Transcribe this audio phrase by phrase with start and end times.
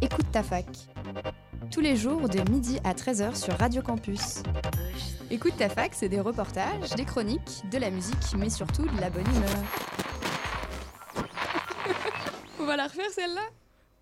[0.00, 0.66] Écoute ta fac.
[1.72, 4.42] Tous les jours de midi à 13h sur Radio Campus.
[5.28, 9.10] Écoute ta fac, c'est des reportages, des chroniques, de la musique, mais surtout de la
[9.10, 9.50] bonne humeur.
[12.60, 13.42] On va la refaire celle-là?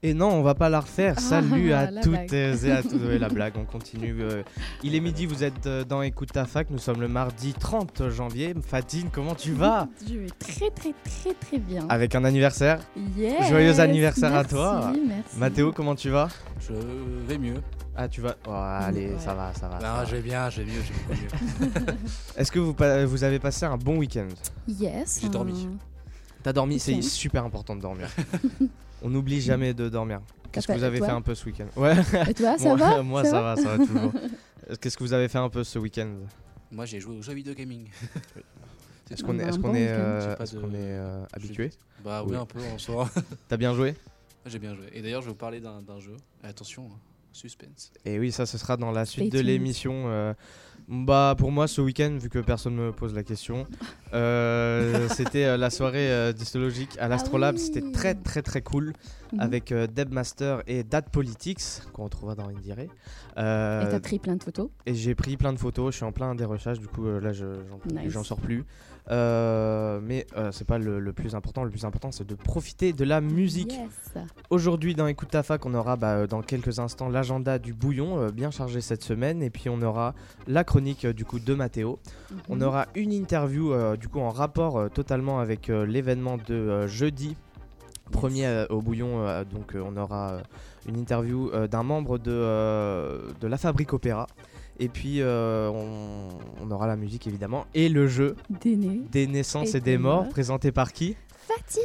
[0.07, 1.19] Et non, on va pas la refaire.
[1.19, 2.33] Salut à la toutes blague.
[2.33, 2.95] et à tous.
[3.19, 4.15] La blague, on continue.
[4.21, 4.45] euh.
[4.85, 6.71] Il est midi, vous êtes euh, dans Écoute ta fac.
[6.71, 8.55] Nous sommes le mardi 30 janvier.
[8.65, 9.89] Fatine, comment tu vas?
[10.09, 11.85] Je vais très très très très bien.
[11.89, 12.79] Avec un anniversaire?
[13.17, 14.93] Yes, Joyeux anniversaire à toi.
[15.09, 15.39] Merci.
[15.39, 16.29] Mathéo, comment tu vas?
[16.61, 16.73] Je
[17.27, 17.61] vais mieux.
[17.97, 18.37] Ah, tu vas.
[18.47, 19.19] Oh, allez, Ouais.
[19.19, 19.81] ça va, ça va.
[19.81, 20.05] ça Non, va.
[20.05, 21.97] je vais bien, je vais mieux, je vais mieux.
[22.37, 22.77] Est-ce que vous,
[23.11, 24.29] vous avez passé un bon week-end?
[24.69, 25.19] Yes.
[25.21, 25.69] J'ai dormi.
[26.45, 28.07] T'as dormi C'est super important de dormir.
[29.07, 30.21] On n'oublie jamais de dormir.
[30.51, 31.95] Qu'est-ce que vous avez fait un peu ce week-end Ouais.
[32.29, 34.13] Et toi, ça moi, va moi, ça va, ça va toujours.
[34.81, 36.09] Qu'est-ce que vous avez fait un peu ce week-end
[36.73, 37.89] Moi, j'ai joué aux jeux vidéo gaming.
[39.11, 39.45] Est-ce qu'on est,
[39.89, 41.71] euh, de- euh, habitué
[42.05, 42.37] Bah oui, Oui.
[42.37, 43.09] un peu en soi.
[43.49, 43.95] T'as bien joué
[44.49, 44.87] j'ai bien joué.
[44.93, 46.17] Et d'ailleurs, je vais vous parler d'un jeu.
[46.45, 46.99] Attention, hein,
[47.33, 47.93] suspense.
[48.05, 50.05] Et oui, ça, ce sera dans la suite Stay de l'émission.
[50.07, 50.35] euh,
[50.89, 53.67] bah, pour moi, ce week-end, vu que personne me pose la question,
[54.15, 57.57] euh, c'était euh, la soirée euh, dystologique à l'Astrolabe.
[57.57, 57.61] oui.
[57.61, 58.93] C'était très, très, très cool
[59.33, 59.41] Mhm.
[59.41, 61.61] avec euh, Deb Master et Dad Politics,
[61.93, 62.79] qu'on retrouvera dans Indire.
[62.79, 62.87] Et
[63.37, 64.69] t'as pris plein de photos.
[64.87, 65.93] et j'ai pris plein de photos.
[65.93, 68.13] Je suis en plein dérochage, du coup, là, je- j'en plus, Nice.
[68.13, 68.65] j'en sors plus.
[69.11, 71.63] Euh, mais euh, c'est pas le, le plus important.
[71.65, 73.73] Le plus important, c'est de profiter de la musique.
[73.73, 74.25] Yes.
[74.51, 78.19] Aujourd'hui, dans Écoute ta fac, on aura bah, euh, dans quelques instants l'agenda du bouillon,
[78.21, 80.15] euh, bien chargé cette semaine, et puis on aura
[80.49, 81.99] la chronique du coup de Mathéo.
[82.49, 82.63] On Mhm.
[82.63, 87.37] aura une interview du coup en rapport totalement avec l'événement de jeudi.
[88.13, 90.39] Premier au bouillon, donc on aura
[90.89, 94.27] une interview d'un membre de, de la Fabrique Opéra.
[94.79, 96.29] Et puis euh, on,
[96.63, 97.67] on aura la musique évidemment.
[97.75, 100.29] Et le jeu Des naissances et, Et des des morts, morts.
[100.31, 101.17] présenté par qui
[101.49, 101.83] Fatine.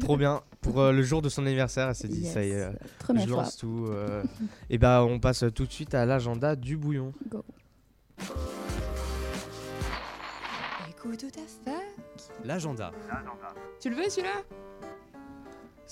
[0.00, 0.40] Trop bien.
[0.60, 2.54] Pour euh, le jour de son anniversaire, elle s'est dit ça y est.
[2.62, 3.42] euh, Première je fois.
[3.42, 3.86] lance tout.
[3.90, 4.22] euh,
[4.70, 7.12] et bah on passe tout de suite à l'agenda du bouillon.
[7.28, 7.44] Go.
[10.88, 11.82] Écoute ta fac.
[12.44, 12.92] L'agenda.
[13.80, 14.42] Tu le veux celui-là?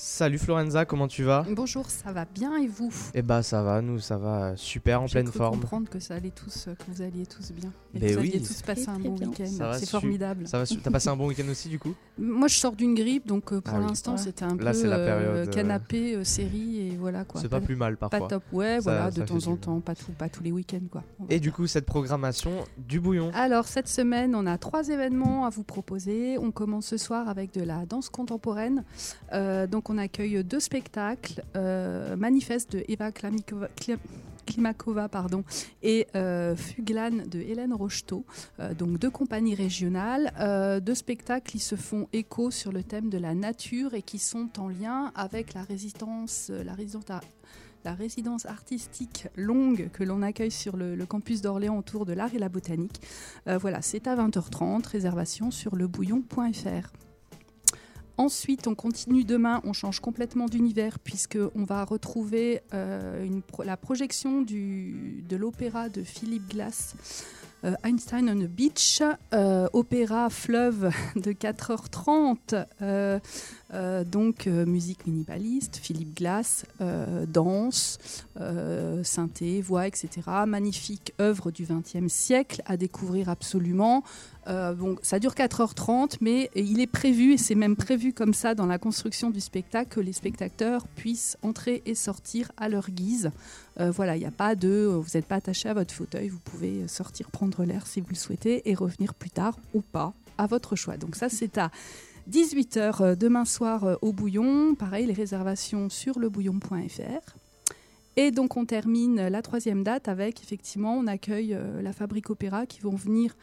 [0.02, 3.82] Salut Florenza, comment tu vas Bonjour, ça va bien et vous Et bah ça va,
[3.82, 5.60] nous ça va euh, super en pleine cru forme.
[5.60, 7.70] comprendre que ça allait tous, que vous alliez tous bien.
[7.94, 8.30] Et Ben que vous oui.
[8.30, 9.74] alliez tous passer un bon week-end.
[9.74, 10.48] C'est formidable.
[10.48, 13.26] Ça va, t'as passé un bon week-end aussi du coup Moi, je sors d'une grippe,
[13.26, 13.88] donc euh, pour Ah oui.
[13.88, 14.16] l'instant, Ouais.
[14.18, 17.38] c'était un Là, peu c'est la euh, période, euh, canapé, euh, série et voilà quoi.
[17.42, 18.28] C'est pas plus mal pas parfois.
[18.28, 18.42] top.
[18.52, 19.56] Ouais, Ça- voilà, ça de temps en bien.
[19.56, 21.04] temps, pas, tout, pas tous les week-ends quoi.
[21.28, 23.30] Et du coup cette programmation du bouillon.
[23.34, 26.38] Alors cette semaine, on a trois événements à vous proposer.
[26.38, 28.82] On commence ce soir avec de la danse contemporaine.
[29.34, 31.42] Euh, donc on accueille deux spectacles.
[31.56, 33.10] Euh, Manifeste de Eva
[34.46, 35.44] Klimakova pardon,
[35.82, 38.24] et euh, Fuglan de Hélène Rocheteau.
[38.60, 40.32] Euh, donc deux compagnies régionales.
[40.40, 44.18] Euh, deux spectacles qui se font écho sur le thème de la nature et qui
[44.18, 50.76] sont en lien avec la résistance, euh, la résidence artistique longue que l'on accueille sur
[50.76, 53.00] le, le campus d'Orléans autour de l'art et la botanique.
[53.46, 57.09] Voilà, c'est à 20h30, réservation sur lebouillon.fr.
[58.20, 59.24] Ensuite, on continue.
[59.24, 63.26] Demain, on change complètement d'univers puisqu'on va retrouver euh,
[63.64, 66.94] la projection de l'opéra de Philippe Glass,
[67.64, 72.66] euh, Einstein on the Beach, euh, opéra fleuve de 4h30,
[73.72, 77.98] euh, donc euh, musique minimaliste, Philippe Glass, euh, danse,
[79.02, 80.08] synthé, voix, etc.
[80.46, 84.02] Magnifique œuvre du XXe siècle à découvrir absolument.
[84.46, 88.66] Bon, ça dure 4h30, mais il est prévu, et c'est même prévu comme ça dans
[88.66, 93.30] la construction du spectacle, que les spectateurs puissent entrer et sortir à leur guise.
[93.78, 94.86] Voilà, il n'y a pas de...
[94.86, 98.16] Vous n'êtes pas attaché à votre fauteuil, vous pouvez sortir prendre l'air si vous le
[98.16, 100.96] souhaitez et revenir plus tard ou pas, à votre choix.
[100.96, 101.70] Donc ça, c'est à
[102.28, 104.74] 18h euh, demain soir euh, au Bouillon.
[104.74, 107.36] Pareil, les réservations sur lebouillon.fr.
[108.16, 112.66] Et donc on termine la troisième date avec, effectivement, on accueille euh, la Fabrique Opéra
[112.66, 113.36] qui vont venir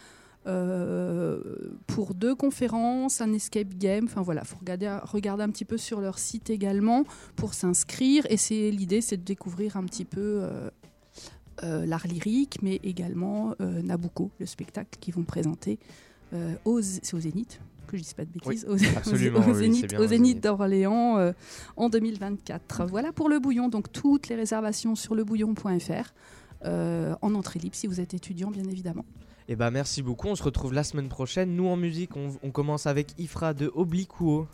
[1.88, 4.06] pour deux conférences, un escape game.
[4.06, 7.03] Enfin voilà, faut regarder, regarder un petit peu sur leur site également
[7.35, 8.26] pour s'inscrire.
[8.30, 10.47] Et c'est l'idée, c'est de découvrir un petit peu
[11.62, 15.80] l'art lyrique, mais également Nabucco, le spectacle qu'ils vont présenter
[16.64, 17.59] au Zénith.
[17.87, 18.78] Que je dise pas de bêtises, au,
[20.07, 21.31] Zénith, d'Orléans euh,
[21.78, 22.85] en 2024.
[22.87, 23.69] Voilà pour le bouillon.
[23.69, 26.13] Donc toutes les réservations sur lebouillon.fr.
[26.66, 29.05] euh, en entrée libre si vous êtes étudiant, bien évidemment.
[29.47, 31.55] Et bah merci beaucoup, on se retrouve la semaine prochaine.
[31.55, 34.47] Nous en musique, on, on commence avec Ifra de Obliquo.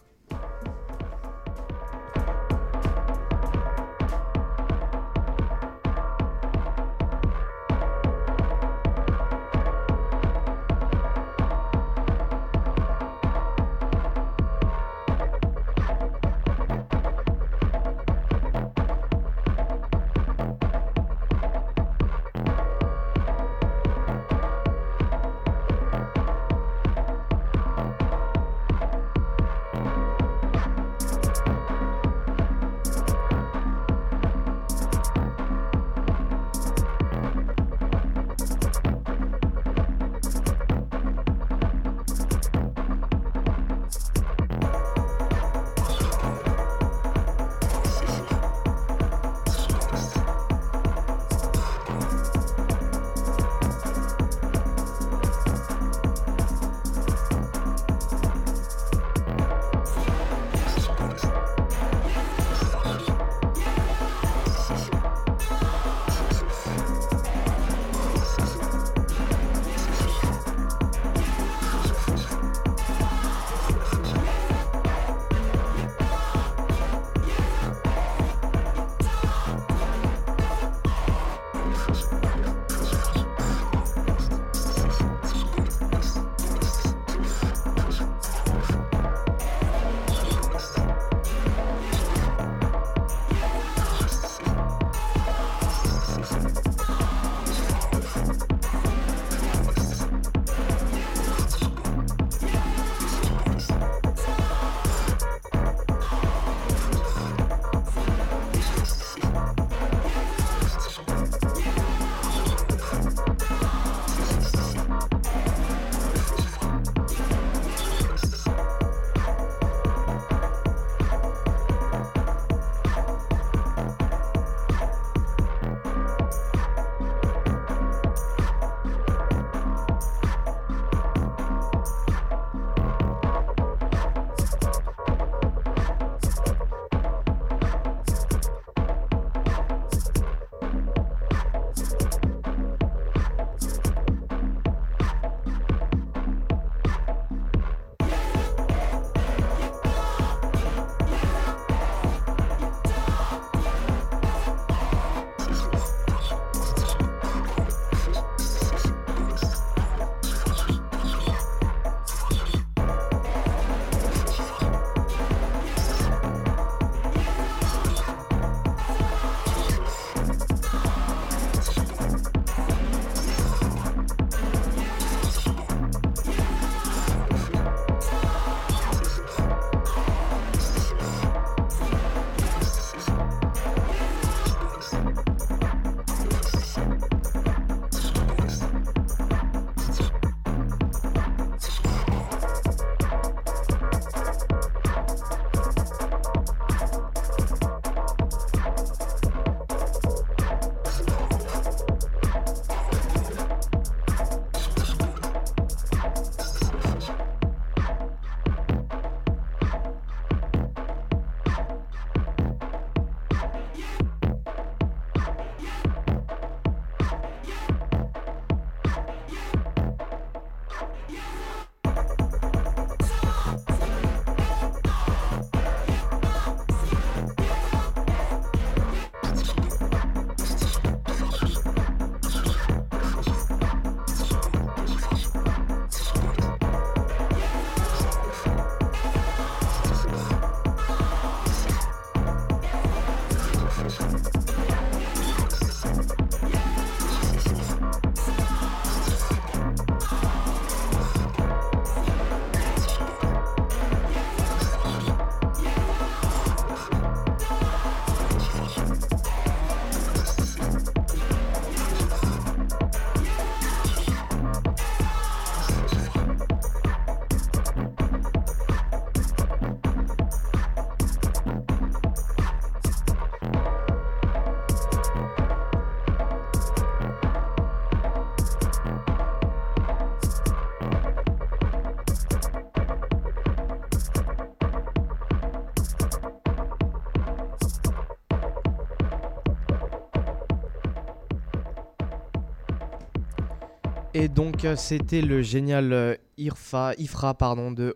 [294.33, 297.93] Donc euh, c'était le génial euh, Ifra pardon, de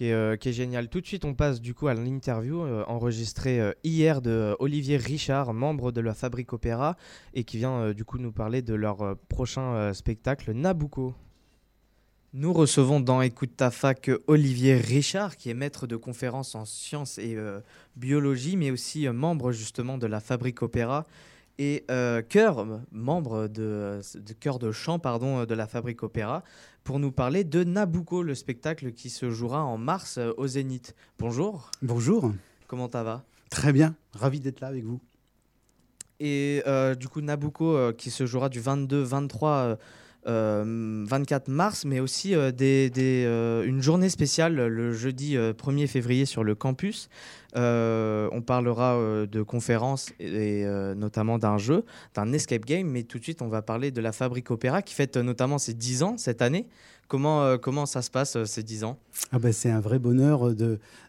[0.00, 0.88] est, euh, qui est génial.
[0.88, 5.90] Tout de suite on passe du coup à l'interview enregistrée hier de Olivier Richard, membre
[5.90, 6.96] de la Fabrique Opéra
[7.34, 11.14] et qui vient du coup nous parler de leur prochain spectacle Nabucco.
[12.32, 17.18] Nous recevons dans Écoute ta fac Olivier Richard qui est maître de conférences en sciences
[17.18, 17.36] et
[17.96, 21.06] biologie mais aussi membre justement de la Fabrique Opéra
[21.58, 26.02] et euh, chœur, euh, membre de, de chœur de chant pardon, euh, de la Fabrique
[26.02, 26.42] Opéra,
[26.84, 30.94] pour nous parler de Nabucco, le spectacle qui se jouera en mars euh, au Zénith.
[31.18, 32.32] Bonjour, Bonjour,
[32.66, 33.24] comment ça va?
[33.50, 35.00] Très bien, ravi d'être là avec vous.
[36.20, 39.76] Et euh, du coup, Nabucco euh, qui se jouera du 22, 23, euh, euh,
[40.26, 46.44] 24 mars, mais aussi euh, euh, une journée spéciale le jeudi euh, 1er février sur
[46.44, 47.08] le campus.
[47.56, 53.04] Euh, on parlera euh, de conférences et, euh, notamment d'un jeu, d'un escape game, mais
[53.04, 55.72] tout de suite on va parler de la Fabrique Opéra qui fête euh, notamment ses
[55.72, 56.66] 10 ans cette année.
[57.08, 58.98] Comment, euh, comment ça se passe euh, ces 10 ans?
[59.32, 60.52] Ah ben, c'est un vrai bonheur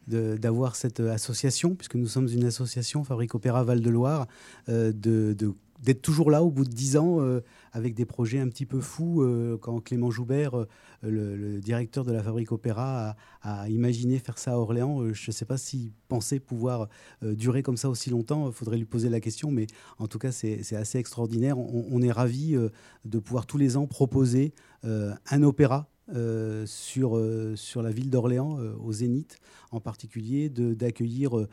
[0.07, 4.27] d'avoir cette euh, association, puisque nous sommes une association, Fabrique Opéra Val-de-Loire,
[4.69, 7.41] euh, de, de- d'être toujours là au bout de dix ans euh,
[7.73, 9.21] avec des projets un petit peu fous.
[9.21, 10.67] euh, quand Clément Joubert, euh,
[11.03, 15.33] le, directeur de la Fabrique Opéra, a, imaginé faire ça à Orléans, euh, je ne
[15.33, 16.87] sais pas s'il pensait pouvoir
[17.21, 18.47] durer comme ça aussi longtemps.
[18.47, 21.57] Il faudrait lui poser la question, mais en tout cas, c'est, assez extraordinaire.
[21.57, 22.55] On, on est ravis
[23.05, 28.57] de pouvoir tous les ans proposer un opéra euh, sur, euh, sur la ville d'Orléans,
[28.59, 29.39] euh, au Zénith
[29.71, 31.45] en particulier, d'accueillir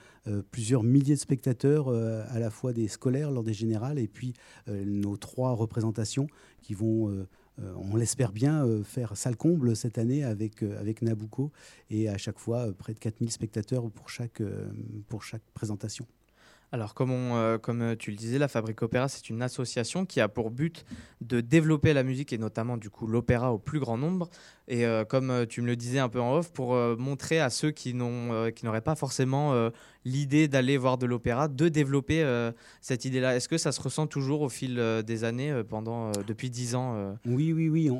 [0.53, 4.35] plusieurs milliers de spectateurs, à la fois des scolaires lors des générales et puis
[4.69, 6.29] nos trois représentations
[6.63, 7.27] qui vont,
[7.59, 11.51] on l'espère bien, faire salle comble cette année avec, avec Nabucco
[11.91, 14.41] et à chaque fois près de 4000 spectateurs pour chaque,
[15.09, 16.07] pour chaque présentation.
[16.75, 20.27] Alors, comme, euh, euh, tu le disais, la Fabrique Opéra, c'est une association qui a
[20.27, 20.85] pour but
[21.21, 24.29] de développer la musique et notamment du coup l'opéra au plus grand nombre.
[24.67, 27.39] Et euh, comme euh, tu me le disais un peu en off, pour euh, montrer
[27.39, 29.71] à ceux qui n'auraient pas forcément
[30.05, 32.25] l'idée d'aller voir de l'opéra, de développer
[32.81, 33.37] cette idée-là.
[33.37, 37.53] Est-ce que ça se ressent toujours au fil des années, pendant, depuis dix ans Oui,
[37.53, 37.91] oui, oui.
[37.91, 37.97] On,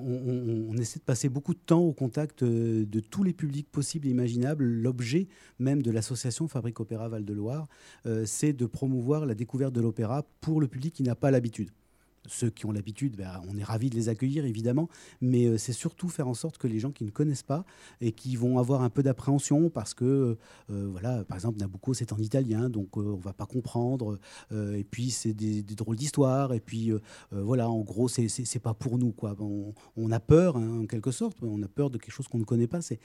[0.71, 4.11] on- essaie de passer beaucoup de temps au contact de tous les publics possibles et
[4.11, 4.65] imaginables.
[4.65, 5.29] L'objet
[5.59, 7.69] même de l'association Fabrique Opéra Val-de-Loire,
[8.25, 11.71] c'est de promouvoir la découverte de l'opéra pour le public qui n'a pas l'habitude.
[12.27, 14.89] Ceux qui ont l'habitude, ben, on est ravis de les accueillir évidemment,
[15.21, 17.65] mais euh, c'est surtout faire en sorte que les gens qui ne connaissent pas
[18.01, 20.37] et qui vont avoir un peu d'appréhension parce que,
[20.71, 24.19] euh, voilà, par exemple, Nabucco c'est en italien, donc euh, on va pas comprendre,
[24.53, 27.01] euh, et puis c'est des, drôles d'histoires, et puis euh,
[27.33, 29.13] euh, voilà, en gros, c'est pas pour nous.
[29.13, 29.37] Quoi.
[29.97, 32.45] On, a peur, hein, en quelque sorte, on a peur de quelque chose qu'on ne
[32.45, 32.99] connaît pas, c'est-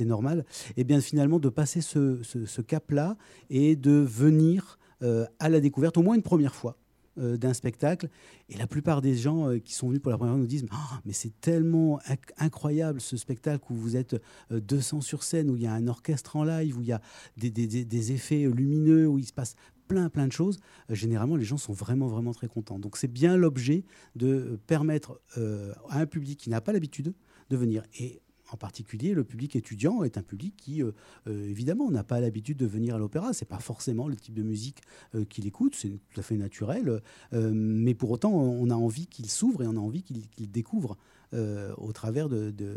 [0.00, 0.46] normal.
[0.76, 3.16] Et bien finalement, de passer ce, cap-là
[3.50, 6.79] et de venir euh, à la découverte, au moins une première fois, euh,
[7.16, 8.08] d'un spectacle.
[8.48, 10.66] Et la plupart des gens euh, qui sont venus pour la première fois nous disent
[10.70, 14.14] Ah, Mais c'est tellement inc- incroyable ce spectacle où vous êtes
[14.52, 16.92] euh, 200 sur scène, où il y a un orchestre en live, où il y
[16.92, 17.00] a
[17.36, 19.54] des, des- des- effets lumineux, où il se passe
[19.88, 22.78] plein plein de choses, euh, généralement les gens sont vraiment vraiment très contents.
[22.78, 27.12] Donc c'est bien l'objet de euh, permettre euh, à un public qui n'a pas l'habitude
[27.50, 27.82] de venir.
[27.98, 28.20] Et
[28.52, 30.92] en particulier, le public étudiant est un public qui, euh,
[31.28, 33.32] euh, évidemment, n'a pas l'habitude de venir à l'opéra.
[33.32, 34.82] C'est pas forcément le type de musique
[35.14, 37.00] euh, qu'il écoute, c'est tout à fait naturel.
[37.32, 40.96] Mais pour autant, on a envie qu'il s'ouvre et on a envie qu'il découvre
[41.32, 42.74] au travers de, de,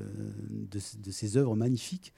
[0.52, 2.14] de- de ces œuvres magnifiques,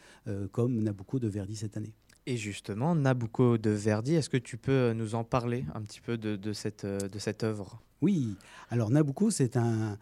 [0.51, 1.93] comme Nabucco de Verdi cette année.
[2.27, 6.17] Et justement, Nabucco de Verdi, est-ce que tu peux nous en parler un petit peu
[6.17, 7.79] de, euh, cette œuvre?
[8.01, 8.35] Oui,
[8.71, 9.99] alors Nabucco, c'est un,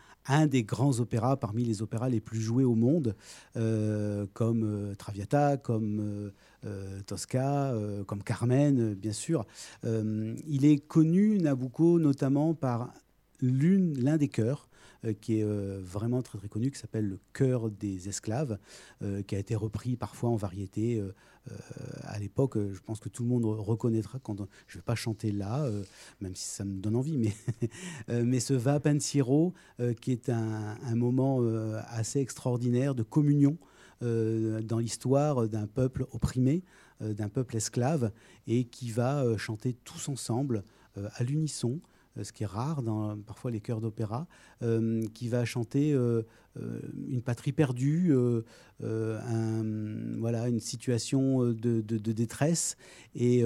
[0.48, 3.14] des grands opéras parmi les opéras les plus joués au monde,
[3.58, 6.32] euh, comme euh, Traviata, comme
[7.06, 7.74] Tosca,
[8.08, 9.46] comme Carmen, bien sûr.
[9.84, 12.94] Il est connu, Nabucco, notamment par
[13.42, 14.70] l'un des chœurs
[15.20, 15.46] qui est
[15.82, 18.58] vraiment très très connu, qui s'appelle le chœur des esclaves,
[19.28, 21.04] qui a été repris parfois en variété.
[22.04, 24.96] À l'époque, euh, je pense que tout le monde reconnaîtra quand je ne vais pas
[24.96, 25.84] chanter là, euh,
[26.22, 27.34] même si ça me donne envie, mais,
[28.10, 33.58] euh, ce Va Pensiero, euh, qui est un, moment euh, assez extraordinaire de communion
[34.02, 36.64] euh, dans l'histoire d'un peuple opprimé,
[37.02, 38.12] euh, d'un peuple esclave,
[38.48, 40.64] et qui va euh, chanter tous ensemble,
[40.98, 44.28] euh, à l'unisson, euh, ce qui est rare dans parfois les chœurs d'opéra,
[44.62, 46.22] euh, qui va chanter euh,
[47.08, 48.14] une patrie perdue,
[48.80, 52.78] voilà, une situation de, de détresse.
[53.16, 53.44] Et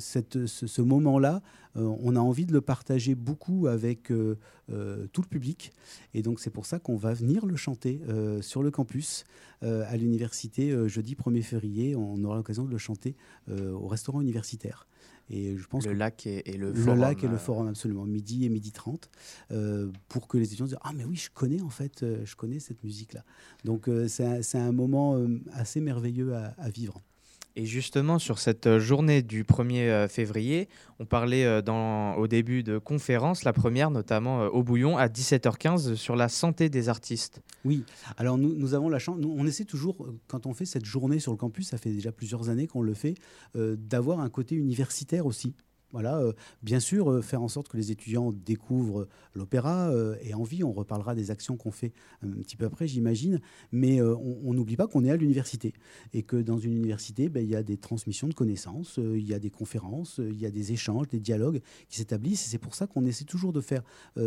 [0.00, 1.42] cette, ce, moment-là,
[1.76, 5.72] on a envie de le partager beaucoup avec tout le public.
[6.12, 8.00] Et donc c'est pour ça qu'on va venir le chanter
[8.40, 9.24] sur le campus
[9.62, 11.94] à l'université jeudi 1er février.
[11.94, 13.14] On aura l'occasion de le chanter
[13.48, 14.88] au restaurant universitaire.
[15.30, 16.94] Et je pense le lac et, le, forum.
[16.94, 18.04] Le lac et le forum, absolument.
[18.04, 19.10] Midi et midi 30.
[19.50, 22.36] Euh, pour que les étudiants disent Ah, mais oui, je connais en fait, euh, je
[22.36, 23.24] connais cette musique-là.
[23.64, 25.18] Donc, euh, c'est un, moment
[25.52, 27.02] assez merveilleux à vivre.
[27.58, 30.68] Et justement, sur cette euh, journée du 1er euh, février,
[31.00, 31.60] on parlait euh,
[32.16, 36.88] au début de conférences, la première notamment au Bouillon, à 17h15, sur la santé des
[36.88, 37.42] artistes.
[37.64, 37.82] Oui,
[38.16, 41.36] alors nous avons la chance, on essaie toujours, quand on fait cette journée sur le
[41.36, 43.14] campus, ça fait déjà plusieurs années qu'on le fait,
[43.54, 45.54] d'avoir un côté universitaire aussi.
[45.92, 50.34] Voilà, euh, bien sûr, euh, faire en sorte que les étudiants découvrent l'opéra euh, et
[50.34, 50.62] envie.
[50.62, 53.40] On reparlera des actions qu'on fait un petit peu après, j'imagine.
[53.72, 55.72] Mais on n'oublie pas qu'on est à l'université
[56.12, 59.32] et que dans une université, ben, il y a des transmissions de connaissances, il y
[59.32, 62.46] a des conférences, il y a des échanges, des dialogues qui s'établissent.
[62.46, 63.82] Et c'est pour ça qu'on essaie toujours de faire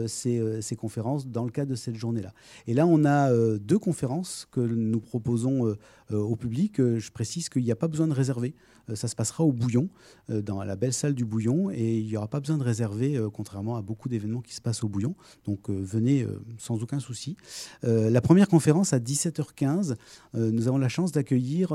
[0.08, 2.34] ces, ces, conférences dans le cadre de cette journée-là.
[2.68, 5.76] Et là, on a deux conférences que nous proposons
[6.10, 6.78] au public.
[6.78, 8.56] Je précise qu'il n'y a pas besoin de réserver.
[8.94, 9.90] Ça se passera au Bouillon,
[10.30, 13.30] dans la belle salle du Bouillon et il n'y aura pas besoin de réserver, euh,
[13.30, 15.16] contrairement à beaucoup d'événements qui se passent au Bouillon.
[15.46, 17.36] Donc euh, venez euh, sans aucun souci.
[17.84, 19.96] la première conférence à 17h15,
[20.34, 21.74] nous avons la chance d'accueillir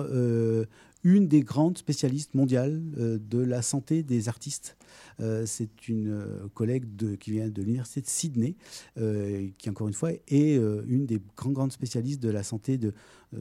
[1.07, 4.77] une des grandes spécialistes mondiales de la santé des artistes.
[5.45, 8.57] c'est une collègue de, qui vient de l'université de Sydney,
[9.57, 12.93] qui encore une fois est une des grandes, spécialistes de la santé de,
[13.35, 13.39] euh,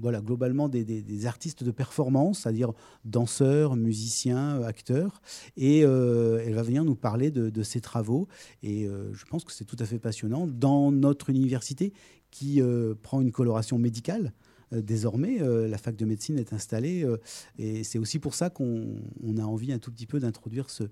[0.00, 2.72] voilà, globalement des, artistes de performance, c'est-à-dire
[3.04, 5.20] danseurs, musiciens, acteurs.
[5.56, 8.28] Et euh, elle va venir nous parler de, ses travaux.
[8.62, 10.46] Et euh, je pense que c'est tout à fait passionnant.
[10.46, 11.92] Dans notre université,
[12.30, 12.60] qui
[13.02, 17.16] prend une coloration médicale, euh, désormais, euh, la fac de médecine est installée euh,
[17.58, 18.96] et c'est aussi pour ça qu'on
[19.38, 20.84] a envie un tout petit peu d'introduire ce,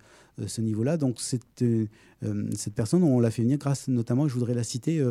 [0.60, 0.96] niveau-là.
[0.96, 1.64] Donc cette,
[2.74, 5.02] personne, on l'a fait venir grâce notamment, je voudrais la citer,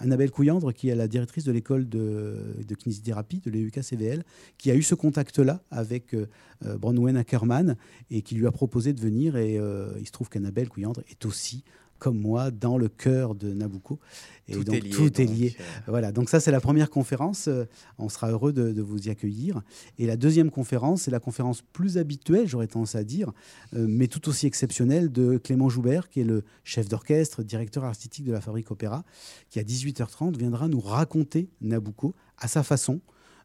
[0.00, 4.24] Annabelle Couillandre, qui est la directrice de l'école de, de kinésithérapie de l'EUK-CVL,
[4.58, 6.16] qui a eu ce contact-là avec
[6.64, 7.76] Bronwen Ackerman
[8.10, 9.36] et qui lui a proposé de venir.
[9.36, 11.64] Et il se trouve qu'Annabelle Couillandre est aussi
[12.00, 14.00] comme moi dans le cœur de Nabucco.
[14.48, 15.56] Et tout donc est lié, tout est lié.
[15.60, 15.64] Euh.
[15.86, 17.46] Voilà, donc ça c'est la première conférence.
[17.46, 17.66] Euh,
[17.98, 19.62] on sera heureux de, vous y accueillir.
[19.98, 23.30] Et la deuxième conférence, c'est la conférence plus habituelle, j'aurais tendance à dire,
[23.74, 28.24] euh, mais tout aussi exceptionnelle de Clément Joubert, qui est le chef d'orchestre, directeur artistique
[28.24, 29.04] de la Fabrique Opéra,
[29.50, 33.00] qui à 18h30 viendra nous raconter Nabucco à sa façon.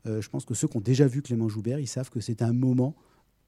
[0.05, 2.53] je pense que ceux qui ont déjà vu Clément Joubert, ils savent que c'est un
[2.53, 2.95] moment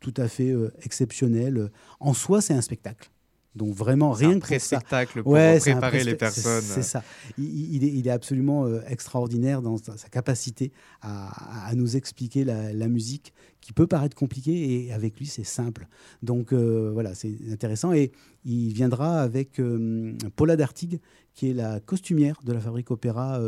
[0.02, 1.72] tout à fait exceptionnel.
[2.02, 3.10] En soi, c'est un spectacle.
[3.56, 6.62] Donc vraiment rien que spectacle pour préparer les personnes.
[6.62, 7.04] C'est ça.
[7.38, 13.88] Il, est, absolument euh, extraordinaire dans sa capacité à, nous expliquer la, musique qui peut
[13.88, 15.88] paraître compliquée et avec lui c'est simple.
[16.22, 18.12] Donc euh, voilà, c'est intéressant et
[18.46, 21.00] il viendra avec euh, Paula Dartigue
[21.34, 23.40] qui est la costumière de la Fabrique Opéra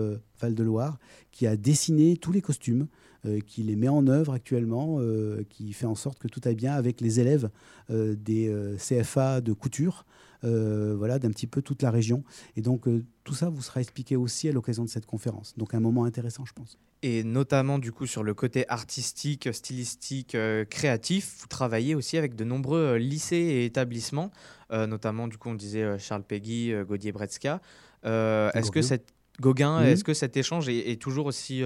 [0.41, 0.99] Val-de-Loire
[1.31, 2.88] qui a dessiné tous les costumes.
[3.25, 6.55] Euh, qui les met en œuvre actuellement, euh, qui fait en sorte que tout aille
[6.55, 7.49] bien avec les élèves
[7.89, 10.05] euh, des CFA de couture,
[10.41, 12.23] voilà, d'un petit peu toute la région.
[12.55, 12.86] Et donc
[13.25, 15.53] tout ça vous sera expliqué aussi à l'occasion de cette conférence.
[15.58, 16.77] Donc un moment intéressant, je pense.
[17.01, 20.38] Et notamment du coup sur le côté artistique, stylistique,
[20.69, 24.32] créatif, vous travaillez aussi avec de nombreux lycées et établissements,
[24.71, 27.60] notamment du coup on disait Charles Peggy, Gaudier Bretska.
[28.05, 31.63] est-ce que cette Gauguin, est-ce que cet échange est toujours aussi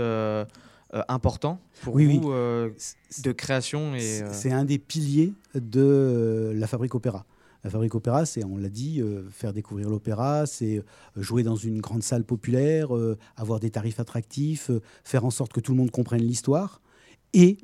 [0.94, 2.70] euh, important pour vous euh,
[3.24, 7.26] de création et euh, C'est un des piliers de la Fabrique Opéra.
[7.64, 9.02] La Fabrique Opéra, c'est, on l'a dit,
[9.32, 10.84] faire découvrir l'opéra, c'est
[11.16, 12.90] jouer dans une grande salle populaire,
[13.38, 14.70] avoir des tarifs attractifs,
[15.06, 16.82] faire en sorte que tout le monde comprenne l'histoire
[17.32, 17.58] et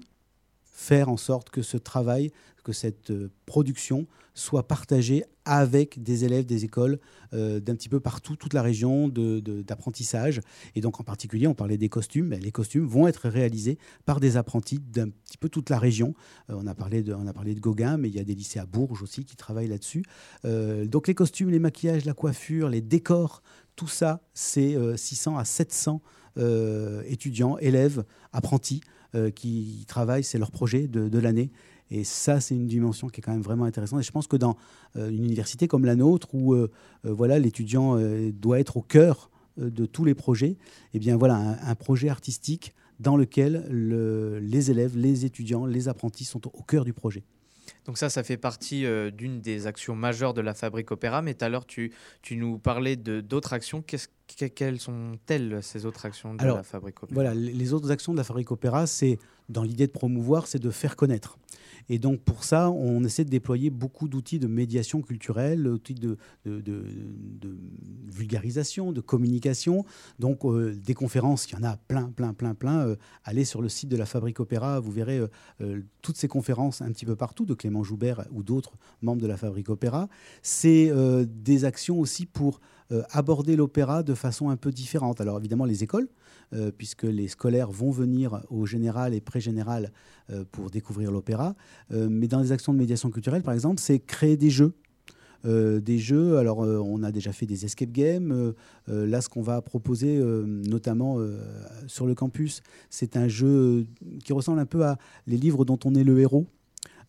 [0.64, 2.32] faire en sorte que ce travail,
[2.64, 3.12] que cette
[3.46, 4.08] production
[4.40, 7.00] soit partagée avec des élèves des écoles
[7.34, 10.42] euh, d'un petit peu partout, toute la région d'apprentissage.
[10.76, 12.30] Et donc en particulier, on parlait des costumes.
[12.30, 16.14] Ben, les costumes vont être réalisés par des apprentis d'un petit peu toute la région.
[16.50, 18.36] Euh, on, a parlé de, on a parlé de Gauguin, mais il y a des
[18.36, 20.04] lycées à Bourges aussi qui travaillent là-dessus.
[20.46, 23.42] Euh, donc les costumes, les maquillages, la coiffure, les décors,
[23.76, 26.02] tout ça, c'est 600 à 700
[27.06, 28.82] étudiants, élèves, apprentis
[29.36, 31.50] qui travaillent, c'est leur projet de l'année.
[31.92, 34.00] Et ça, c'est une dimension qui est quand même vraiment intéressante.
[34.02, 34.56] Et je pense que dans
[34.96, 36.72] euh, une université comme la nôtre, où euh,
[37.06, 37.98] euh, voilà, l'étudiant
[38.34, 40.58] doit être au cœur de tous les projets,
[40.94, 43.68] eh bien voilà, un, projet artistique dans lequel
[44.42, 47.24] les élèves, les étudiants, les apprentis sont au cœur du projet.
[47.86, 51.22] Donc ça, ça fait partie d'une des actions majeures de la Fabrique Opéra.
[51.22, 53.82] Mais tout à l'heure, tu, tu nous parlais d'autres actions.
[53.82, 53.98] que-
[54.48, 57.14] quelles sont-elles ces autres actions de Alors, la Fabrique Opéra?
[57.14, 59.18] Voilà, les les autres actions de la Fabrique Opéra, c'est
[59.50, 61.38] dans l'idée de promouvoir, c'est de faire connaître.
[61.90, 66.18] Et donc pour ça, on essaie de déployer beaucoup d'outils de médiation culturelle, d'outils de,
[68.08, 69.86] vulgarisation, de communication.
[70.20, 72.88] Donc euh, des conférences, il y en a plein, plein, plein, plein.
[72.88, 75.20] Euh, allez sur le site de la Fabrique Opéra, vous verrez
[75.62, 79.28] euh, toutes ces conférences un petit peu partout de Clément Joubert ou d'autres membres de
[79.28, 80.10] la Fabrique Opéra.
[80.44, 80.92] C'est
[81.26, 82.60] des actions aussi pour
[83.12, 85.22] aborder l'opéra de façon un peu différente.
[85.22, 86.08] Alors évidemment les écoles,
[86.52, 89.92] euh, puisque les scolaires vont venir au général et pré-général
[90.32, 91.56] euh, pour découvrir l'opéra.
[91.92, 94.74] Euh, mais dans les actions de médiation culturelle, par exemple, c'est créer des jeux.
[95.46, 98.54] Des jeux, alors on a déjà fait des escape games.
[98.88, 101.18] Là, ce qu'on va proposer, notamment
[101.88, 103.88] sur le campus, c'est un jeu
[104.26, 106.46] qui ressemble un peu à les livres dont on est le héros.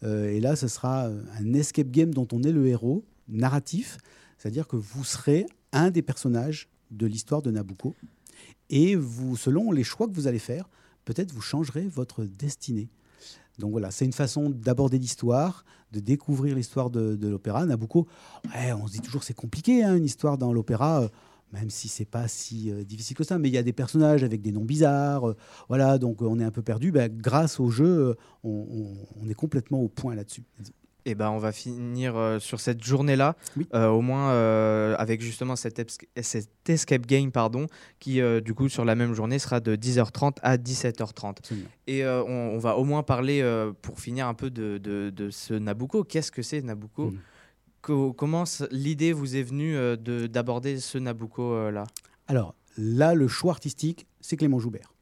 [0.04, 3.98] Et là, ce sera un escape game dont on est le héros, narratif,
[4.38, 7.96] c'est-à-dire que vous serez un des personnages de l'histoire de Nabucco.
[8.68, 10.68] Et vous, selon les choix que vous allez faire,
[11.04, 12.88] peut-être vous changerez votre destinée.
[13.58, 17.66] Donc voilà, c'est une façon d'aborder l'histoire, de découvrir l'histoire de, l'opéra.
[17.66, 18.06] Nabucco,
[18.46, 21.08] ouais, on se dit toujours c'est compliqué, hein, une histoire dans l'opéra, euh,
[21.52, 23.38] même si c'est pas si euh, difficile que ça.
[23.38, 25.36] Mais il y a des personnages avec des noms bizarres, euh,
[25.68, 26.90] voilà, donc on est un peu perdu.
[26.90, 30.44] Ben, grâce au jeu, on est complètement au point là-dessus.
[31.04, 33.66] Et ben, on va finir euh, sur cette journée-là, Oui.
[33.74, 37.66] euh, au moins euh, avec justement cet, esca- cet escape game, pardon,
[37.98, 41.38] qui du coup sur la même journée sera de 10h30 à 17h30.
[41.38, 41.68] Absolument.
[41.86, 43.42] Et on, on va au moins parler,
[43.82, 46.04] pour finir un peu de, de- de ce Nabucco.
[46.04, 47.12] Qu'est-ce que c'est Nabucco.
[47.82, 51.84] Co- Comment l'idée vous est venue de- d'aborder ce Nabucco-là
[52.28, 54.92] Alors là, le choix artistique, c'est Clément Joubert.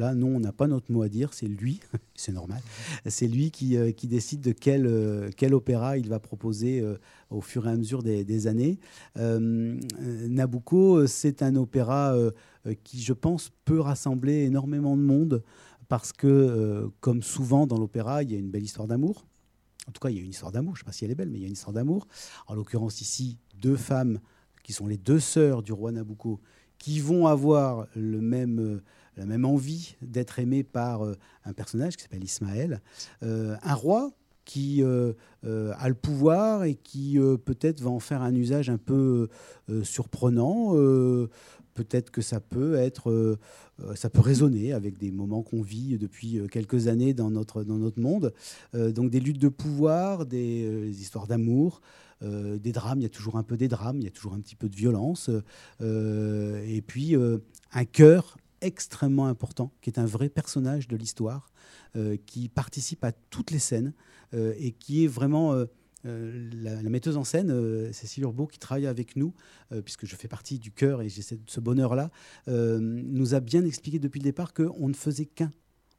[0.00, 1.78] Là, non, on n'a pas notre mot à dire, c'est lui,
[2.14, 2.62] c'est normal.
[3.04, 6.96] C'est lui qui, euh, décide de quel, euh, quel opéra il va proposer euh,
[7.28, 8.78] au fur et à mesure des, des années.
[9.16, 12.16] Nabucco, c'est un opéra
[12.82, 15.42] qui, je pense, peut rassembler énormément de monde
[15.88, 19.26] parce que, comme souvent dans l'opéra, il y a une belle histoire d'amour.
[19.86, 20.76] En tout cas, il y a une histoire d'amour.
[20.76, 22.08] Je ne sais pas si elle est belle, mais il y a une histoire d'amour.
[22.46, 24.18] En l'occurrence, ici, deux femmes
[24.62, 26.40] qui sont les deux sœurs du roi Nabucco,
[26.78, 28.80] qui vont avoir le même,
[29.16, 32.80] la même envie d'être aimées par euh, un personnage qui s'appelle Ismaël.
[33.22, 34.12] Euh, un roi
[34.44, 35.12] qui euh,
[35.44, 39.28] a le pouvoir et qui peut-être va en faire un usage un peu
[39.84, 40.74] surprenant.
[41.74, 43.38] Peut-être que ça peut être,
[43.94, 48.00] ça peut résonner avec des moments qu'on vit depuis quelques années dans notre, dans notre
[48.00, 48.32] monde.
[48.74, 51.80] Donc des luttes de pouvoir, des, histoires d'amour,
[52.22, 54.40] des drames, il y a toujours un peu des drames, il y a toujours un
[54.40, 55.30] petit peu de violence,
[55.80, 57.14] et puis
[57.72, 61.50] un cœur extrêmement important, qui est un vrai personnage de l'histoire,
[61.96, 63.92] euh, qui participe à toutes les scènes,
[64.34, 65.52] euh, et qui est vraiment...
[65.52, 65.66] euh,
[66.04, 69.34] la, metteuse en scène, Cécile Urbault, qui travaille avec nous,
[69.84, 72.10] puisque je fais partie du chœur et j'ai cette- ce bonheur-là,
[72.46, 75.50] nous a bien expliqué depuis le départ qu'on ne faisait qu'un.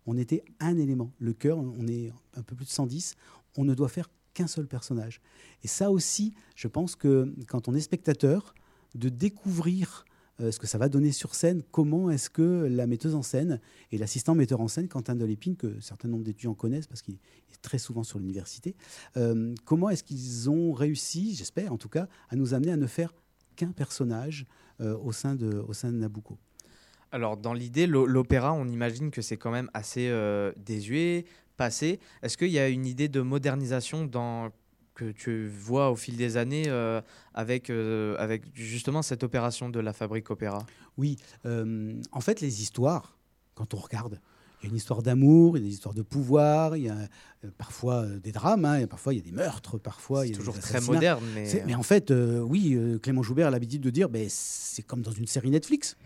[0.08, 1.12] On était un élément.
[1.20, 3.14] Le chœur, on est un peu plus de 110,
[3.58, 5.22] on ne doit faire qu'un seul personnage.
[5.64, 8.56] Et ça aussi, je pense que quand on est spectateur,
[8.96, 10.04] de découvrir
[10.50, 13.60] ce que ça va donner sur scène, comment est-ce que la metteuse en scène
[13.92, 17.16] et l'assistant metteur en scène, Quentin Delépine, que un certain nombre d'étudiants connaissent parce qu'il
[17.16, 18.76] est très souvent sur l'université,
[19.18, 22.88] euh, comment est-ce qu'ils ont réussi, j'espère en tout cas, à nous amener à ne
[22.88, 23.14] faire
[23.56, 24.48] qu'un personnage
[24.80, 26.38] euh, au, sein de, Nabucco?
[27.12, 31.26] Alors, dans l'idée, l'o- l'opéra, on imagine que c'est quand même assez euh, désuet,
[31.58, 32.00] passé.
[32.24, 34.50] Est-ce qu'il y a une idée de modernisation dans
[34.96, 37.02] que tu vois au fil des années euh,
[37.34, 40.66] avec, euh, avec justement cette opération de la Fabrique Opéra
[40.98, 43.18] Oui, euh, en fait, les histoires,
[43.56, 44.20] quand on regarde,
[44.62, 46.90] il y a une histoire d'amour, il y a des histoires de pouvoir, il y
[46.90, 46.96] a
[47.58, 50.36] parfois des drames, hein, et parfois il y a des meurtres, parfois il y C'est
[50.36, 53.90] a toujours des très moderne, mais, Mais en fait, oui, Clément Joubert a l'habitude de
[53.90, 55.98] dire, ben, c'est comme dans une série Netflix.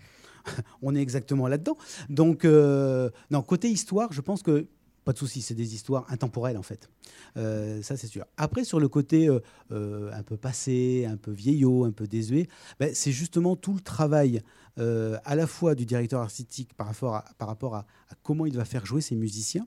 [0.81, 1.75] On est exactement là-dedans.
[2.07, 4.67] Donc, non, côté histoire, je pense que
[5.05, 6.89] pas de souci, c'est des histoires intemporelles en fait.
[7.37, 8.25] Euh, ça, c'est sûr.
[8.37, 9.39] Après, sur le côté euh,
[9.71, 12.47] euh, un peu passé, un peu vieillot, un peu désuet,
[12.79, 14.41] ben, c'est justement tout le travail
[14.77, 17.85] à la fois du directeur artistique par rapport, à,
[18.23, 19.65] comment il va faire jouer ses musiciens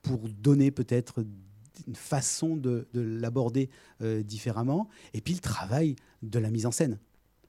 [0.00, 1.24] pour donner peut-être
[1.88, 3.68] une façon de, de l'aborder
[4.00, 7.00] différemment, et puis le travail de la mise en scène.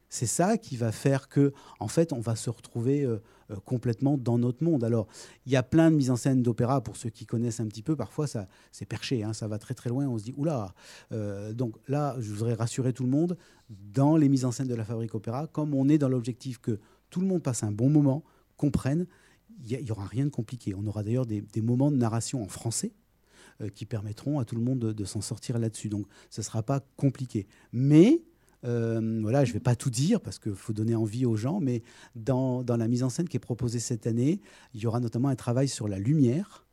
[0.10, 3.20] C'est ça qui va faire que, en fait, on va se retrouver euh,
[3.52, 4.84] euh, complètement dans notre monde.
[4.84, 5.08] Alors,
[5.46, 7.84] il y a plein de mises en scène d'opéra, pour ceux qui connaissent un petit
[7.84, 10.74] peu, parfois ça, c'est perché, hein, ça va très très loin, on se dit, oula
[11.12, 13.38] Euh, Donc là, je voudrais rassurer tout le monde,
[13.70, 16.80] dans les mises en scène de la Fabrique Opéra, comme on est dans l'objectif que
[17.12, 18.24] tout le monde passe un bon moment,
[18.58, 19.06] comprenne,
[19.64, 20.74] il n'y aura rien de compliqué.
[20.74, 22.94] On aura d'ailleurs des, moments de narration en français
[23.76, 25.90] qui permettront à tout le monde de, de s'en sortir là-dessus.
[25.90, 27.46] Donc, ce ne sera pas compliqué.
[27.74, 28.22] Mais
[28.66, 31.60] Euh, voilà, je ne vais pas tout dire parce qu'il faut donner envie aux gens,
[31.60, 31.84] mais
[32.16, 34.42] dans, dans, la mise en scène qui est proposée cette année,
[34.74, 36.66] il y aura notamment un travail sur la lumière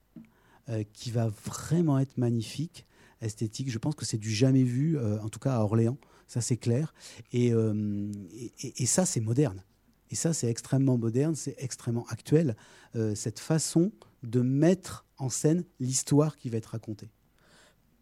[0.69, 2.87] euh, qui va vraiment être magnifique,
[3.21, 3.71] esthétique.
[3.71, 6.57] Je pense que c'est du jamais vu, euh, en tout cas à Orléans, ça c'est
[6.57, 6.93] clair.
[7.33, 7.53] Et,
[8.61, 9.63] et, ça, c'est moderne.
[10.11, 12.57] Et ça, c'est extrêmement moderne, c'est extrêmement actuel,
[13.15, 13.93] cette façon
[14.25, 17.11] de mettre en scène l'histoire qui va être racontée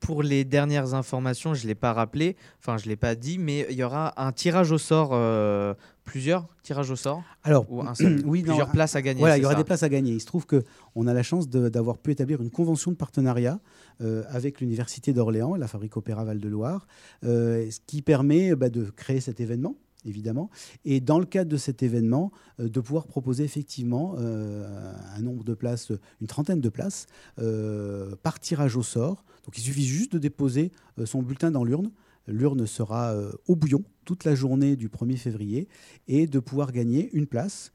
[0.05, 3.38] pour les dernières informations, je ne l'ai pas rappelé, enfin je ne l'ai pas dit,
[3.38, 5.73] mais il y aura un tirage au sort, euh,
[6.05, 9.21] plusieurs tirages au sort Alors, ou un seul, oui, plusieurs places à gagner.
[9.21, 10.12] Voilà, il y aura des places à gagner.
[10.12, 13.61] Il se trouve qu'on a la chance d'avoir pu établir une convention de partenariat
[14.03, 16.87] euh, avec l'Université d'Orléans, la Fabrique Opéra Val-de-Loire,
[17.25, 20.51] euh, ce qui permet bah, de créer cet événement évidemment,
[20.85, 25.45] et dans le cadre de cet événement, euh, de pouvoir proposer effectivement euh, un nombre
[25.45, 27.07] de places, une trentaine de places,
[27.38, 29.25] euh, par tirage au sort.
[29.45, 30.73] Donc il suffit juste de déposer
[31.05, 31.90] son bulletin dans l'urne.
[32.27, 33.14] L'urne sera
[33.47, 35.69] au bouillon toute la journée du 1er février
[36.09, 37.73] et de pouvoir gagner une place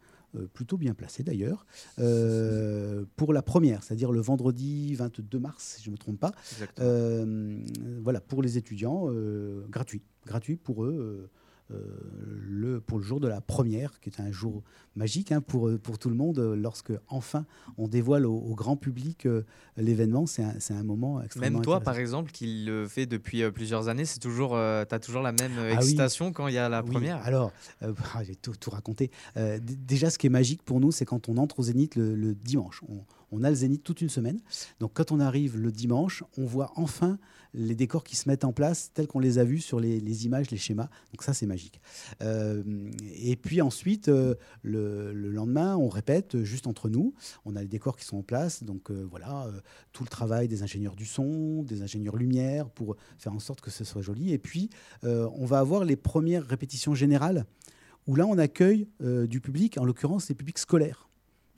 [0.55, 1.67] plutôt bien placée d'ailleurs,
[3.15, 6.33] pour la première, c'est-à-dire le vendredi 22 mars, si je ne me trompe pas.
[8.01, 9.05] voilà, pour les étudiants,
[9.69, 11.29] gratuit, gratuit pour eux.
[11.71, 11.75] Euh,
[12.47, 14.63] le, pour le jour de la première, qui est un jour
[14.95, 17.45] magique hein, pour, pour tout le monde, lorsque enfin
[17.77, 19.45] on dévoile au, grand public euh,
[19.77, 20.25] l'événement.
[20.25, 23.87] C'est un, un, moment extrêmement Même toi, par exemple, qui le fait depuis euh, plusieurs
[23.87, 26.81] années, c'est toujours, tu as toujours la même ah excitation quand il y a la
[26.81, 27.51] première Alors,
[27.81, 29.11] ah, j'ai tout, tout, raconté.
[29.61, 32.81] déjà, ce qui est magique pour nous, c'est quand on entre au Zénith le, dimanche.
[32.89, 34.39] On, on a le Zénith toute une semaine.
[34.79, 37.19] Donc quand on arrive le dimanche, on voit enfin
[37.53, 40.51] les décors qui se mettent en place tels qu'on les a vus sur les, images,
[40.51, 40.89] les schémas.
[41.11, 41.81] Donc ça, c'est magique.
[42.21, 42.63] Euh,
[43.15, 47.13] et puis ensuite, euh, le, lendemain, on répète juste entre nous.
[47.45, 48.63] On a les décors qui sont en place.
[48.63, 49.47] Donc euh, voilà,
[49.93, 53.71] tout le travail des ingénieurs du son, des ingénieurs lumière pour faire en sorte que
[53.71, 54.33] ce soit joli.
[54.33, 54.69] Et puis,
[55.03, 57.45] on va avoir les premières répétitions générales
[58.07, 61.08] où là, on accueille du public, en l'occurrence les publics scolaires.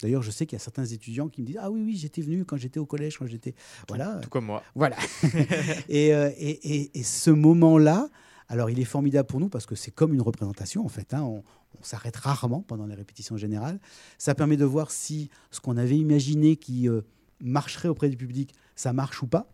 [0.02, 2.22] D'ailleurs, je sais qu'il y a certains étudiants qui me disent Ah oui, oui, j'étais
[2.22, 3.56] venu quand j'étais au collège, quand j'étais.
[3.88, 4.20] Voilà.
[4.22, 4.64] Tout comme moi.
[4.76, 4.98] Voilà.
[5.92, 8.10] Euh, et, et, ce moment-là,
[8.48, 11.14] alors il est formidable pour nous parce que c'est comme une représentation en fait.
[11.14, 11.22] Hein.
[11.24, 11.44] on,
[11.84, 13.80] s'arrête rarement pendant les répétitions générales.
[14.18, 17.02] Ça permet de voir si ce qu'on avait imaginé qui euh,
[17.40, 19.52] marcherait auprès du public, ça marche ou pas.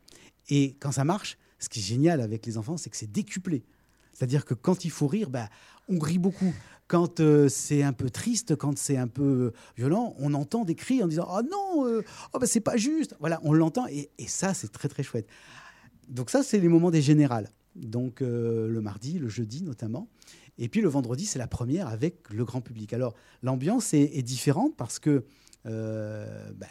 [0.49, 3.63] Et quand ça marche, ce qui est génial avec les enfants, c'est que c'est décuplé.
[4.17, 5.47] C'est-à-dire que quand il faut rire, bah,
[5.87, 6.51] on rit beaucoup.
[6.87, 10.73] Quand euh, c'est un peu triste, quand c'est un peu euh, violent, on entend des
[10.73, 12.01] cris en disant Oh non, euh,
[12.33, 13.15] oh bah, c'est pas juste.
[13.19, 15.27] Voilà, on l'entend et, ça, c'est très très chouette.
[16.07, 17.51] Donc, ça, c'est les moments des générales.
[17.75, 20.07] Donc, le mardi, le jeudi notamment.
[20.57, 22.93] Et puis le vendredi, c'est la première avec le grand public.
[22.93, 25.25] Alors, l'ambiance est, différente parce que
[25.63, 26.65] bah,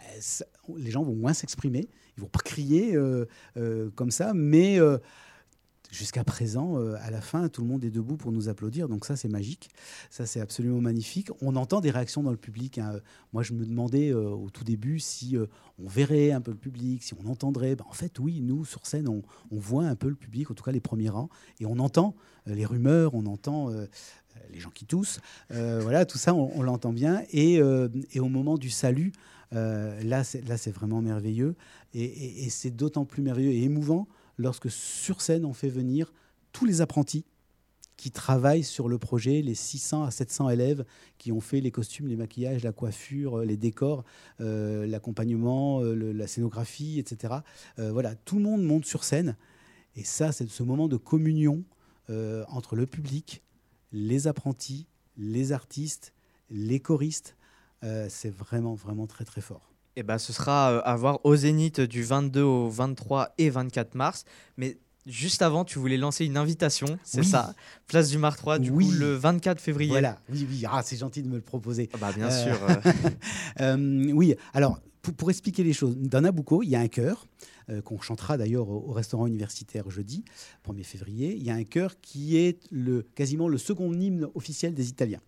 [0.75, 2.97] les gens vont moins s'exprimer, ils vont pas crier
[3.95, 4.79] comme ça, mais
[5.91, 8.87] jusqu'à présent, euh, à la fin, tout le monde est debout pour nous applaudir.
[8.87, 9.69] Donc ça, c'est magique.
[10.09, 11.29] Ça, c'est absolument magnifique.
[11.41, 12.77] On entend des réactions dans le public.
[12.77, 12.99] Hein.
[13.33, 15.45] Moi, je me demandais euh, au tout début si euh,
[15.79, 17.75] on verrait un peu le public, si on entendrait.
[17.75, 20.63] Ben, en fait, oui, nous, sur scène, on, voit un peu le public, en tout
[20.63, 23.69] cas les premiers rangs, et on entend les rumeurs, on entend
[24.51, 25.19] les gens qui toussent.
[25.49, 27.23] voilà, tout ça, on, l'entend bien.
[27.31, 29.11] Et, au moment du salut,
[29.51, 31.55] là, c'est vraiment merveilleux.
[31.93, 36.13] et c'est d'autant plus merveilleux et émouvant lorsque sur scène, on fait venir
[36.51, 37.25] tous les apprentis
[37.97, 40.85] qui travaillent sur le projet, les 600 à 700 élèves
[41.17, 44.05] qui ont fait les costumes, les maquillages, la coiffure, euh, les décors,
[44.39, 47.33] euh, l'accompagnement, euh, la scénographie, etc.
[47.77, 49.35] voilà, tout le monde monte sur scène.
[49.95, 51.63] Et ça, c'est ce moment de communion
[52.47, 53.41] entre le public,
[53.91, 54.85] les apprentis,
[55.17, 56.13] les artistes,
[56.49, 57.35] les choristes.
[57.81, 59.73] c'est vraiment, vraiment très, très fort.
[59.99, 63.95] Eh ben, ce sera euh, à voir au Zénith du 22 au 23 et 24
[63.95, 64.25] mars.
[64.55, 67.55] Mais juste avant, tu voulais lancer une invitation, c'est ça?
[67.87, 69.89] Place du Mar 3, du coup, le 24 février.
[69.89, 71.89] Voilà, oui, oui, ah, c'est gentil de me le proposer.
[71.93, 72.59] Ah bah, bien euh, sûr.
[73.59, 77.25] Euh, oui, alors, pour, expliquer les choses, dans Nabucco, il y a un chœur.
[77.83, 80.23] Qu'on chantera d'ailleurs au, restaurant universitaire jeudi
[80.67, 81.35] 1er février.
[81.35, 85.21] Il y a un chœur qui est le, quasiment le second hymne officiel des Italiens.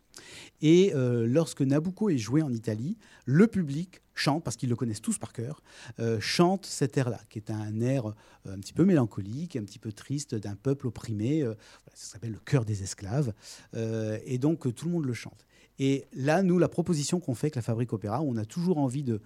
[0.62, 5.17] Et lorsque Nabucco est joué en Italie, le public chante, parce qu'ils le connaissent tous
[5.17, 5.63] par cœur,
[5.99, 8.13] euh, chante cet air-là, qui est un air euh,
[8.54, 11.41] un petit peu mélancolique, un petit peu triste d'un peuple opprimé.
[11.41, 11.56] Euh,
[11.93, 13.34] ça s'appelle le cœur des esclaves.
[13.73, 15.45] et donc tout le monde le chante.
[15.80, 19.04] Et là, nous, la proposition qu'on fait avec la Fabrique Opéra, on a toujours envie
[19.04, 19.21] de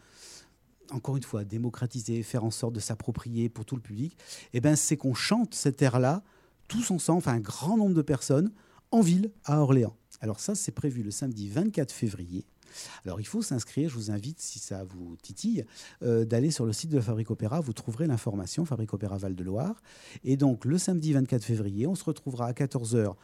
[0.92, 4.18] encore une fois, démocratiser, faire en sorte de s'approprier pour tout le public,
[4.54, 6.24] eh ben, c'est qu'on chante cet air-là,
[6.68, 8.52] tous ensemble, enfin un grand nombre de personnes,
[8.92, 9.96] en ville, à Orléans.
[10.22, 12.46] Alors ça, c'est prévu le samedi 24 février
[13.06, 15.66] alors il faut s'inscrire, je vous invite, si ça vous titille,
[16.02, 19.82] euh, d'aller sur le site de la Fabrique Opéra, vous trouverez l'information, Fabrique Opéra Val-de-Loire.
[20.24, 23.16] Et donc le samedi 24 février, on se retrouvera à 14h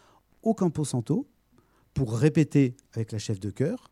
[0.44, 1.28] au Campo Santo
[1.94, 3.92] pour répéter avec la chef de chœur.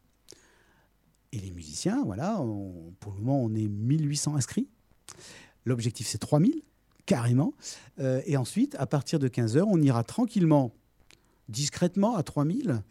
[1.34, 4.68] Et les musiciens, voilà, on- pour le moment, on est 1800 inscrits.
[5.66, 6.62] L'objectif, c'est 3000,
[7.06, 7.54] carrément.
[8.00, 10.72] Euh, et ensuite, à partir de 15h, on ira tranquillement,
[11.50, 12.82] discrètement, à 3000,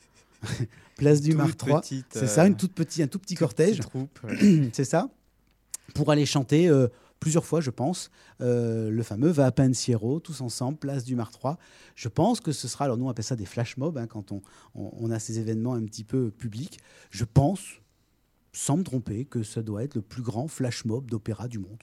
[0.97, 1.81] place du Mar 3.
[1.81, 3.81] petite, C'est euh, ça, une toute petite, un tout petit cortège.
[4.25, 4.71] ouais.
[4.73, 5.09] c'est ça,
[5.95, 6.89] pour aller chanter euh,
[7.21, 8.11] plusieurs fois, je pense,
[8.43, 11.59] euh, le fameux Va à Pensiero, tous ensemble, place du Mar 3.
[11.95, 14.33] Je pense que ce sera, alors nous on appelle ça des flash mobs, hein, quand
[14.33, 14.43] on,
[14.75, 16.79] on- on a ces événements un petit peu publics.
[17.11, 17.61] Je pense,
[18.57, 21.79] sans me tromper, que ça doit être le plus grand flash mob d'opéra du monde.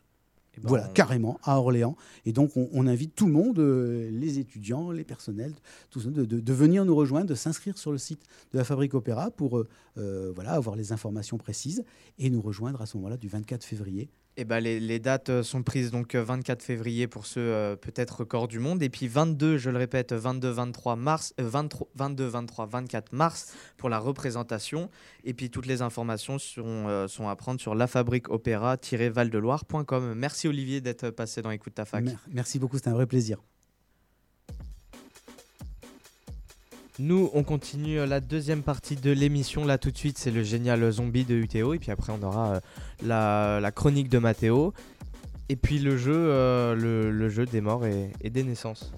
[0.56, 1.96] Eh ben, Voilà, on- carrément, à Orléans.
[2.26, 5.54] Et donc, on, on invite tout le monde, euh, les étudiants, les personnels,
[5.90, 8.64] tout ça, de, de- de venir nous rejoindre, de s'inscrire sur le site de la
[8.64, 11.84] Fabrique Opéra pour euh, euh, voilà, avoir les informations précises
[12.20, 14.10] et nous rejoindre à ce moment-là du 24 février.
[14.36, 18.22] Eh ben, les, dates euh, sont prises donc euh, 24 février pour ceux euh, peut-être
[18.22, 22.26] records du monde et puis 22, je le répète, 22, 23 mars, euh, 23, 22,
[22.26, 24.90] 23, 24 mars pour la représentation
[25.24, 30.16] et puis toutes les informations euh, sont à prendre sur lafabriqueopéra-valdeloire.com.
[30.16, 32.04] Merci Olivier d'être passé dans Écoute ta fac.
[32.04, 33.38] Mer- merci beaucoup, c'était un vrai plaisir.
[37.00, 39.66] Nous, on continue la deuxième partie de l'émission.
[39.66, 41.74] Là, tout de suite, c'est le génial zombie de UTO.
[41.74, 42.62] Et puis après, on aura
[43.04, 44.74] euh, la, chronique de Mathéo.
[45.50, 48.94] Et puis le jeu, euh, le, jeu des morts et des naissances.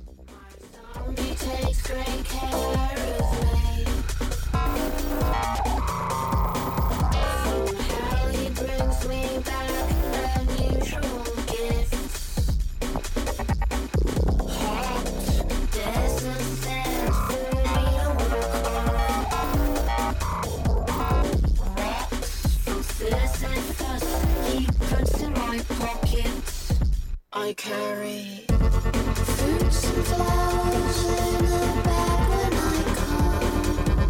[27.45, 31.47] I carry fruits and flowers in a
[31.85, 34.09] bag when I come.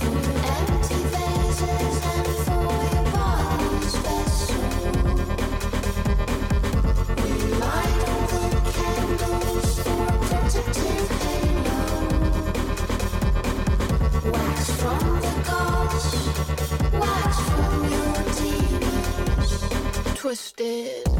[0.00, 0.16] For
[0.56, 2.28] empty vases and
[2.94, 4.68] your body's vessel.
[7.20, 11.82] We light all the candles for a protective halo.
[14.32, 16.06] Wax from the gods,
[16.94, 19.52] wax from your demons
[20.14, 21.05] twisted.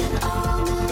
[0.00, 0.89] zombie takes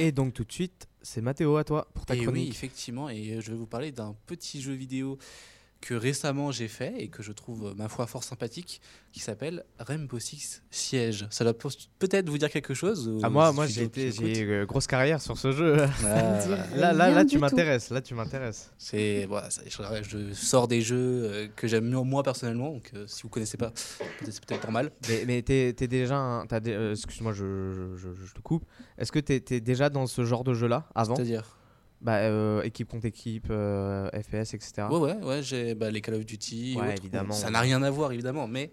[0.00, 2.44] Et donc tout de suite, c'est Mathéo à toi pour ta Et chronique.
[2.44, 5.18] oui, effectivement, et euh, je vais vous parler d'un petit jeu vidéo
[5.80, 10.18] que récemment j'ai fait et que je trouve, ma foi, fort sympathique, qui s'appelle Rainbow
[10.18, 11.26] Six Siege.
[11.30, 14.44] Ça doit pe- peut-être vous dire quelque chose ou- Ah, moi, si moi j'ai j'ai
[14.44, 15.76] euh, grosse carrière sur ce jeu.
[16.04, 16.38] Ah,
[16.76, 17.88] Là, là, là, tu m'intéresses.
[17.90, 18.70] Là, tu m'intéresses.
[18.76, 19.48] C'est voilà,
[20.02, 23.28] je, je sors des jeux euh, que j'aime mieux moi personnellement, donc euh, si vous
[23.30, 24.90] connaissez pas, c'est peut-être normal.
[25.08, 26.16] Mais, mais t'es t'es déjà.
[26.16, 28.64] un- euh, Excuse-moi, je, je, je- je te coupe.
[28.98, 31.16] Est-ce que t'es t'es déjà dans ce genre de jeu-là avant?
[31.16, 31.56] C'est-à-dire?
[32.00, 34.84] Bah, euh, équipe contre équipe, euh, FPS, etc.
[34.90, 36.76] Ouais, ouais, ouais, j'ai bah, les Call of Duty.
[36.76, 36.94] Ouais, autres.
[36.98, 37.34] évidemment.
[37.34, 38.70] ça n'a rien à voir, évidemment, mais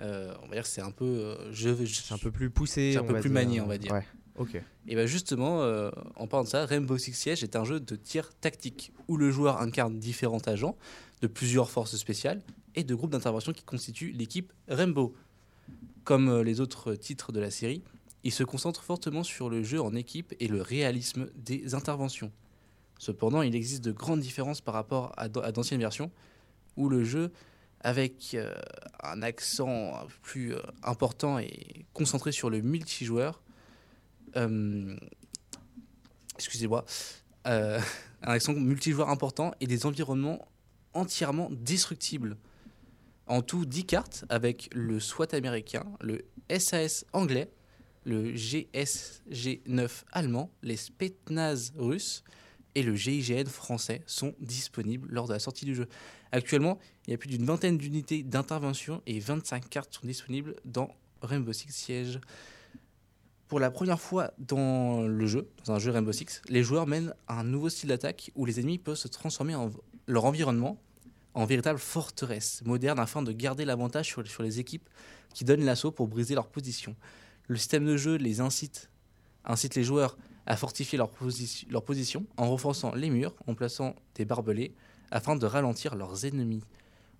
[0.00, 1.04] euh, on va dire que c'est un peu.
[1.04, 2.92] euh, je, je- C'est un peu plus poussé.
[2.92, 3.92] C'est un peu plus manié, on va dire.
[3.92, 4.06] Ouais,
[4.36, 4.62] ok.
[4.86, 5.60] Et bien justement,
[6.16, 9.30] en parlant de ça, Rainbow Six Siege est un jeu de tir tactique où le
[9.32, 10.76] joueur incarne différents agents
[11.20, 12.40] de plusieurs forces spéciales
[12.76, 15.14] et de groupes d'intervention qui constituent l'équipe Rainbow.
[16.04, 17.82] Comme les autres titres de la série,
[18.24, 22.30] il se concentre fortement sur le jeu en équipe et le réalisme des interventions.
[22.98, 26.10] Cependant, il existe de grandes différences par rapport à d'an- à d'anciennes versions
[26.76, 27.32] où le jeu,
[27.80, 28.52] avec euh,
[29.02, 33.40] un accent plus euh, important et concentré sur le multijoueur,
[34.36, 34.96] euh,
[36.34, 36.84] excusez-moi,
[37.44, 37.80] un
[38.22, 40.46] accent multijoueur important et des environnements
[40.92, 42.36] entièrement destructibles.
[43.26, 46.24] En tout, 10 cartes avec le SWAT américain, le
[46.58, 47.50] SAS anglais,
[48.04, 52.22] le GSG9 allemand, les Spetsnaz russes
[52.78, 55.88] et le GIGN français sont disponibles lors de la sortie du jeu.
[56.30, 60.94] Actuellement, il y a plus d'une vingtaine d'unités d'intervention et 25 cartes sont disponibles dans
[61.20, 62.20] Rainbow Six Siege.
[63.48, 67.14] Pour la première fois dans le jeu, dans un jeu Rainbow Six, les joueurs mènent
[67.26, 69.72] un nouveau style d'attaque où les ennemis peuvent se transformer en
[70.06, 70.80] leur environnement
[71.34, 74.88] en véritable forteresse moderne afin de garder l'avantage sur, sur les équipes
[75.34, 76.94] qui donnent l'assaut pour briser leur position.
[77.48, 78.88] Le système de jeu les incite,
[79.44, 80.16] incite les joueurs
[80.48, 84.74] à fortifier leur, posi- position en renforçant les murs, en plaçant des barbelés
[85.12, 86.64] afin de ralentir leurs ennemis,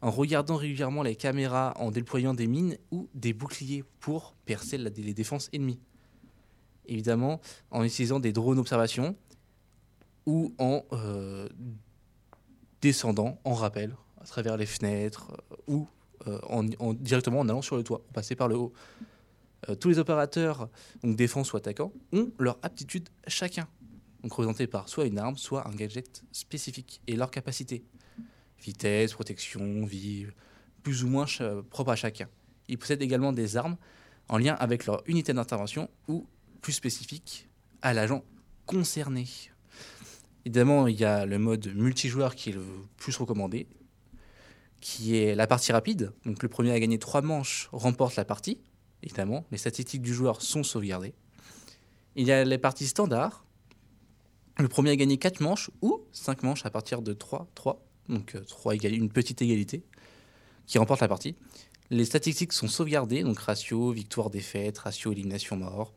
[0.00, 5.14] en regardant régulièrement les caméras, en déployant des mines ou des boucliers pour percer les
[5.14, 5.78] défenses ennemies
[6.90, 7.38] évidemment
[7.70, 9.14] en utilisant des drones d'observation
[10.24, 11.46] ou en euh,
[12.80, 15.88] descendant en rappel à travers les fenêtres euh, ou
[16.26, 18.72] euh, en, en- directement en allant sur le toit, pour passer par le haut.
[19.68, 20.68] Euh, tous les opérateurs,
[21.02, 23.66] donc défense ou attaquants, ont leur aptitude chacun,
[24.22, 27.84] donc représentés par soit une arme, soit un gadget spécifique, et leur capacité.
[28.60, 30.26] Vitesse, protection, vie,
[30.82, 31.26] plus ou moins
[31.70, 32.28] propre à chacun.
[32.68, 33.76] Ils possèdent également des armes
[34.28, 36.26] en lien avec leur unité d'intervention ou
[36.60, 37.48] plus spécifique
[37.82, 38.24] à l'agent
[38.66, 39.26] concerné.
[40.44, 42.64] Évidemment, il y a le mode multijoueur qui est le
[42.96, 43.66] plus recommandé,
[44.80, 46.12] qui est la partie rapide.
[46.24, 48.58] Donc le premier à gagner trois manches remporte la partie.
[49.02, 51.14] Évidemment, les statistiques du joueur sont sauvegardées.
[52.16, 53.44] Il y a les parties standards.
[54.58, 57.84] Le premier à gagner quatre manches ou cinq manches à partir de 3, 3.
[58.08, 59.84] Donc euh, trois égali- une petite égalité
[60.66, 61.36] qui remporte la partie.
[61.90, 65.94] Les statistiques sont sauvegardées, donc ratio, victoire, défaite, ratio, élimination, mort.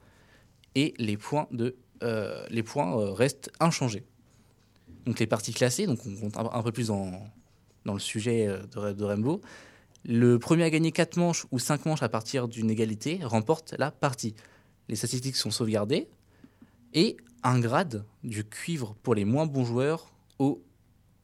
[0.76, 4.06] Et les points, de, euh, les points euh, restent inchangés.
[5.06, 7.12] Donc les parties classées, donc on compte un, peu plus dans,
[7.86, 9.41] dans le sujet euh, de, de Rainbow.
[10.06, 13.91] Le premier à gagner 4 manches ou 5 manches à partir d'une égalité remporte la
[13.91, 14.34] partie.
[14.89, 16.08] Les statistiques sont sauvegardées
[16.93, 20.64] et un grade du cuivre pour les moins bons joueurs au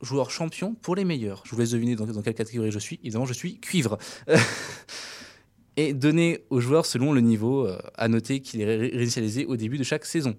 [0.02, 1.42] joueur champion pour les meilleurs.
[1.46, 3.00] Je vous laisse deviner dans, quelle catégorie je suis.
[3.04, 3.98] Évidemment, je suis cuivre.
[5.76, 9.56] et donné aux joueurs selon le niveau euh, à noter qu'il est ré- réinitialisé au
[9.56, 10.36] début de chaque saison.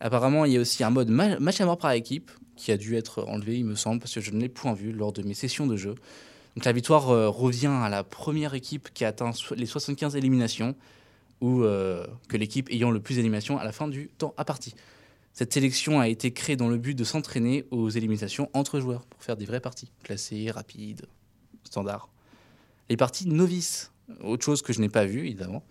[0.00, 2.76] Apparemment, il y a aussi un mode ma- match à mort par équipe qui a
[2.76, 5.22] dû être enlevé, il me semble, parce que je ne l'ai point vu lors de
[5.22, 5.94] mes sessions de jeu.
[6.56, 10.74] Donc la victoire euh, revient à la première équipe qui a atteint les 75 éliminations,
[11.40, 14.74] ou euh, que l'équipe ayant le plus d'éliminations à la fin du temps à partie.
[15.32, 19.22] Cette sélection a été créée dans le but de s'entraîner aux éliminations entre joueurs pour
[19.22, 21.06] faire des vraies parties, classées, rapides,
[21.64, 22.08] standards.
[22.88, 23.92] Les parties novices,
[24.22, 25.64] autre chose que je n'ai pas vu évidemment.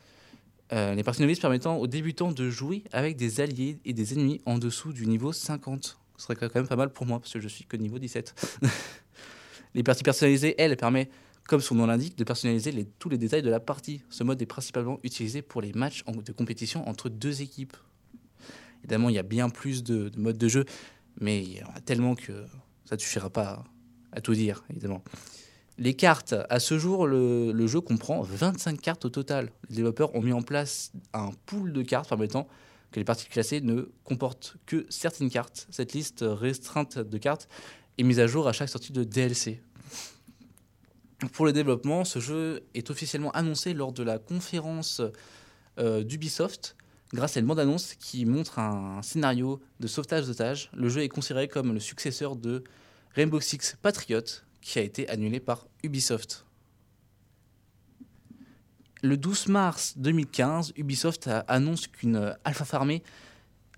[0.73, 4.41] Euh, les parties novices permettant aux débutants de jouer avec des alliés et des ennemis
[4.45, 5.99] en dessous du niveau 50.
[6.17, 8.59] Ce serait quand même pas mal pour moi parce que je suis que niveau 17.
[9.73, 11.11] les parties personnalisées, elles, permettent,
[11.47, 14.01] comme son nom l'indique, de personnaliser tous les détails de la partie.
[14.09, 17.75] Ce mode est principalement utilisé pour les matchs de compétition entre deux équipes.
[18.79, 20.65] Évidemment, il y a bien plus de, de modes de jeu,
[21.19, 22.45] mais il y en a tellement que
[22.85, 23.63] ça ne suffira pas
[24.11, 25.03] à, tout dire, évidemment.
[25.77, 29.51] Les cartes, à ce jour, le jeu comprend 25 cartes au total.
[29.69, 32.47] Les développeurs ont mis en place un pool de cartes permettant
[32.91, 35.67] que les parties classées ne comportent que certaines cartes.
[35.71, 37.47] Cette liste restreinte de cartes
[38.03, 39.61] mise à jour à chaque sortie de DLC.
[41.33, 45.01] Pour le développement, ce jeu est officiellement annoncé lors de la conférence
[45.77, 46.75] euh, d'Ubisoft
[47.13, 50.69] grâce à une bande-annonce qui montre un scénario de sauvetage d'otages.
[50.73, 52.63] Le jeu est considéré comme le successeur de
[53.13, 54.21] Rainbow Six Patriot,
[54.61, 56.45] qui a été annulé par Ubisoft.
[59.03, 62.65] Le 12 mars 2015, Ubisoft annonce qu'une euh, alpha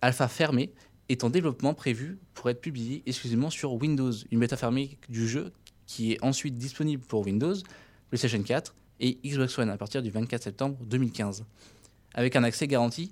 [0.02, 0.74] alpha fermée
[1.10, 4.12] est en développement prévue pour être publiée exclusivement sur Windows.
[4.32, 5.51] Une bêta fermée du jeu
[5.86, 7.56] qui est ensuite disponible pour Windows,
[8.10, 11.43] PlayStation 4 et Xbox One à partir du 24 septembre 2015,
[12.14, 13.12] avec un accès garanti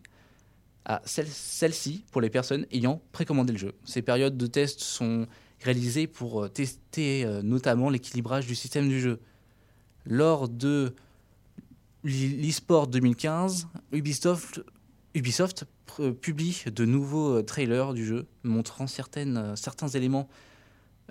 [0.86, 3.74] à celle- celle-ci pour les personnes ayant précommandé le jeu.
[3.86, 5.28] Ces périodes de test sont
[5.60, 9.20] réalisées pour euh, tester euh, notamment l'équilibrage du système du jeu.
[10.06, 10.96] Lors de
[12.04, 14.62] l'e- l'eSport 2015, Ubisoft,
[15.14, 20.28] Ubisoft pr- publie de nouveaux euh, trailers du jeu montrant certaines, euh, certains éléments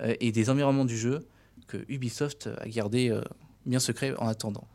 [0.00, 1.20] euh, et des environnements du jeu
[1.66, 3.20] que Ubisoft a gardé euh,
[3.66, 4.66] bien secret en attendant.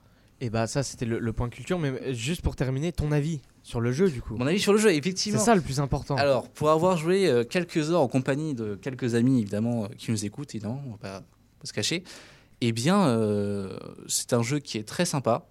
[0.42, 3.42] Et bah ça c'était le, le point culture, mais euh, juste pour terminer, ton avis
[3.64, 4.36] sur le jeu du coup.
[4.36, 5.40] Mon avis sur le jeu, C'est effectivement.
[5.40, 6.16] ça le plus important.
[6.18, 10.12] Alors, pour avoir joué euh, quelques heures en compagnie de quelques amis, évidemment, euh, qui
[10.12, 12.04] nous écoutent, évidemment, on va pas, pas se cacher,
[12.62, 15.48] eh bien, euh, c'est un jeu qui est très sympa.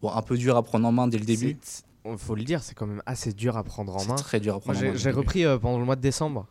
[0.00, 1.58] Bon, un peu dur à prendre en main dès le début.
[2.04, 4.14] On- faut le dire, c'est quand même assez dur à prendre en main.
[4.16, 4.96] très dur à Moi prendre en main.
[4.96, 6.46] j'ai repris euh, pendant le mois de décembre.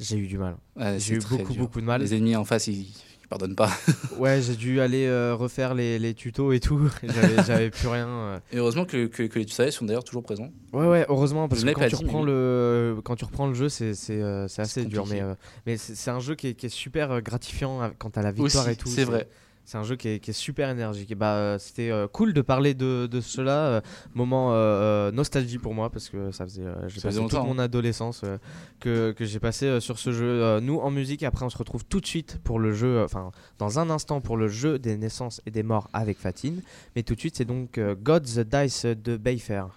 [0.00, 0.56] J'ai eu du mal.
[0.76, 1.62] Ouais, J'ai eu beaucoup dur.
[1.62, 2.00] beaucoup de mal.
[2.00, 2.80] Les ennemis en face, ils,
[3.22, 3.70] ils pardonnent pas.
[4.18, 6.88] Ouais, j'ai dû aller euh, refaire les, les tutos et tout.
[7.46, 8.06] J'avais plus rien.
[8.08, 8.38] euh.
[8.52, 10.50] Et heureusement que, que, que les tutoriels sont d'ailleurs toujours présents.
[10.72, 13.46] Ouais, ouais, heureusement, parce Je que quand tu, dit, reprends mais le, quand tu reprends
[13.48, 15.06] le jeu, c'est c'est, c'est assez dur.
[15.08, 15.22] Mais,
[15.66, 18.72] mais c'est un jeu qui est, qui est super gratifiant quant à la victoire Aussi,
[18.72, 18.88] et tout.
[18.88, 19.28] c'est vrai.
[19.64, 21.10] C'est un jeu qui est, qui est super énergique.
[21.10, 23.66] Et bah, euh, c'était euh, cool de parler de, de cela.
[23.66, 23.80] euh,
[24.14, 28.38] moment euh, nostalgie pour moi parce que ça faisait, j'ai passé toute mon adolescence euh,
[28.80, 30.60] que, que j'ai passé sur ce jeu.
[30.60, 33.78] Nous en musique, après on se retrouve tout de suite pour le jeu, enfin dans
[33.78, 36.60] un instant pour le jeu des naissances et des morts avec Fatine.
[36.94, 39.68] Mais tout de suite, c'est donc God's Dice de Bayfair.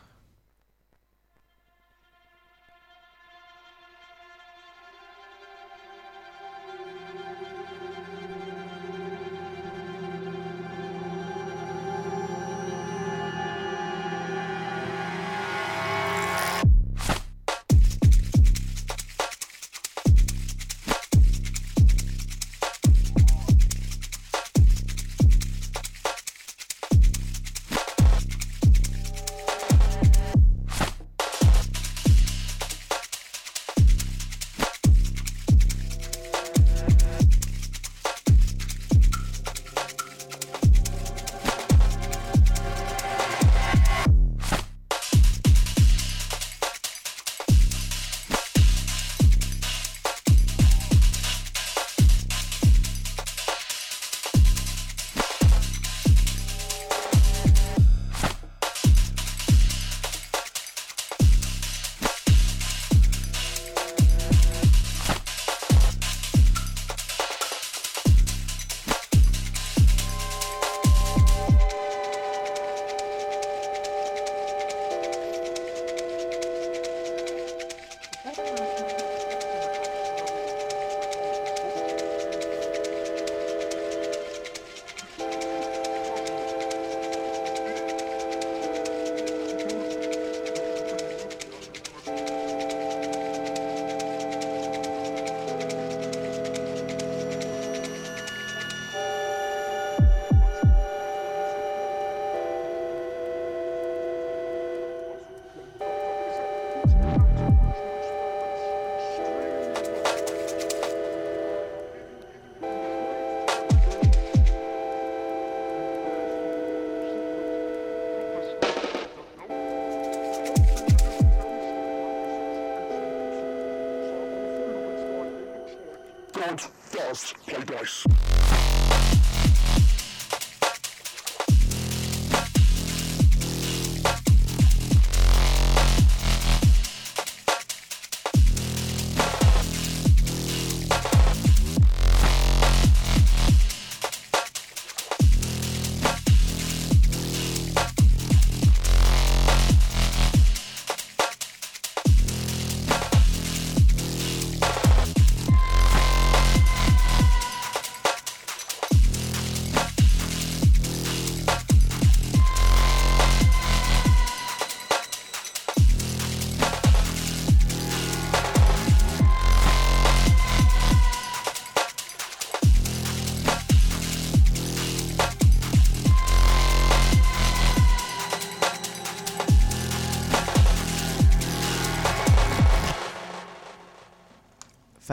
[127.78, 128.27] God's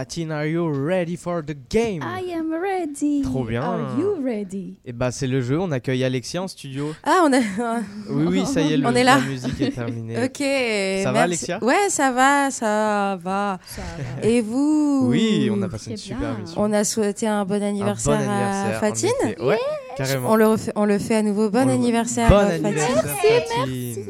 [0.05, 2.02] Fatine, are you ready for the game?
[2.02, 3.22] I am ready.
[3.22, 3.62] Trop bien.
[3.62, 4.74] Are you ready?
[4.84, 6.94] Et bah c'est le jeu, on accueille Alexia en studio.
[7.05, 7.38] Ah, on a.
[8.11, 9.16] Oui oui, ça y est, le- On est là.
[9.16, 10.22] la musique est terminée.
[10.22, 11.02] ok.
[11.02, 11.59] Ça va, Alexia?
[11.64, 13.59] Ouais, ça va, ça va.
[13.64, 13.80] Ça
[14.20, 14.28] va.
[14.28, 15.07] Et vous?
[15.09, 16.61] Oui, on a passé une super mission.
[16.61, 19.09] On a souhaité un bon Un anniversaire, bon anniversaire, à Fatine.
[19.22, 19.40] effet.
[19.42, 19.59] Ouais,
[19.96, 20.32] carrément.
[20.32, 21.48] On le, refait, on le fait à nouveau.
[21.48, 22.66] Bon On anniversaire, Bon Fatine.
[22.66, 23.05] anniversaire,
[23.50, 24.05] Fatine.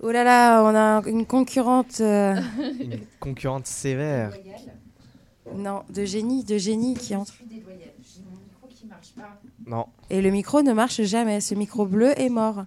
[0.00, 2.00] Oh là là, on a une concurrente.
[2.00, 2.34] euh,
[2.80, 4.32] Une concurrente sévère.
[5.54, 7.32] non, de génie, de génie qui entre.
[9.66, 9.86] Non.
[10.10, 11.40] Et le micro ne marche jamais.
[11.40, 12.64] Ce micro bleu est mort.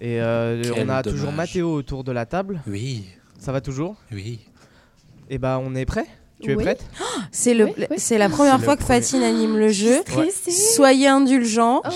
[0.00, 1.36] Et euh, Quel on a toujours dommage.
[1.50, 2.60] Mathéo autour de la table.
[2.66, 3.06] Oui,
[3.38, 3.96] Ça va toujours?
[4.12, 4.40] Oui.
[5.30, 6.06] Et bah on est prêt?
[6.40, 6.62] Tu es Oui.
[6.64, 6.84] prête?
[7.32, 7.96] C'est le, Oui, oui.
[7.98, 9.00] c'est la première fois que premier.
[9.00, 10.00] Fatine anime le jeu.
[10.16, 10.30] Ouais.
[10.30, 11.82] Soyez indulgents.
[11.84, 11.90] Oh.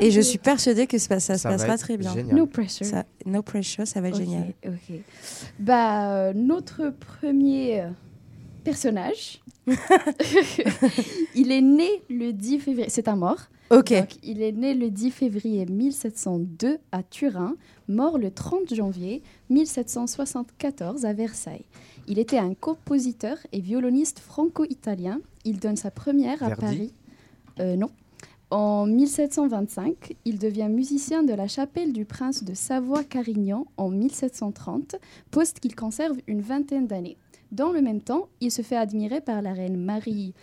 [0.00, 2.12] Et je suis persuadée que ça, ça se Ça va passera très bien.
[2.14, 2.34] génial.
[2.34, 2.86] No pressure.
[2.86, 4.54] Ça, no pressure, ça va être Ok, génial.
[4.66, 4.96] ok.
[5.58, 7.88] Bah, euh, notre premier euh,
[8.64, 9.42] personnage,
[11.34, 12.88] il est né le 10 février.
[12.88, 13.38] C'est un mort.
[13.70, 13.92] Ok.
[13.92, 17.54] Donc, il est né le 10 février 1702 à Turin,
[17.88, 21.64] mort le 30 janvier 1774 à Versailles.
[22.06, 25.20] Il était un compositeur et violoniste franco-italien.
[25.44, 26.94] Il donne sa première à Verdi Paris.
[27.60, 27.90] Euh, non.
[28.50, 34.96] En 1725, il devient musicien de la chapelle du prince de Savoie-Carignan en 1730,
[35.30, 37.16] poste qu'il conserve une vingtaine d'années.
[37.50, 40.34] Dans le même temps, il se fait admirer par la reine Marie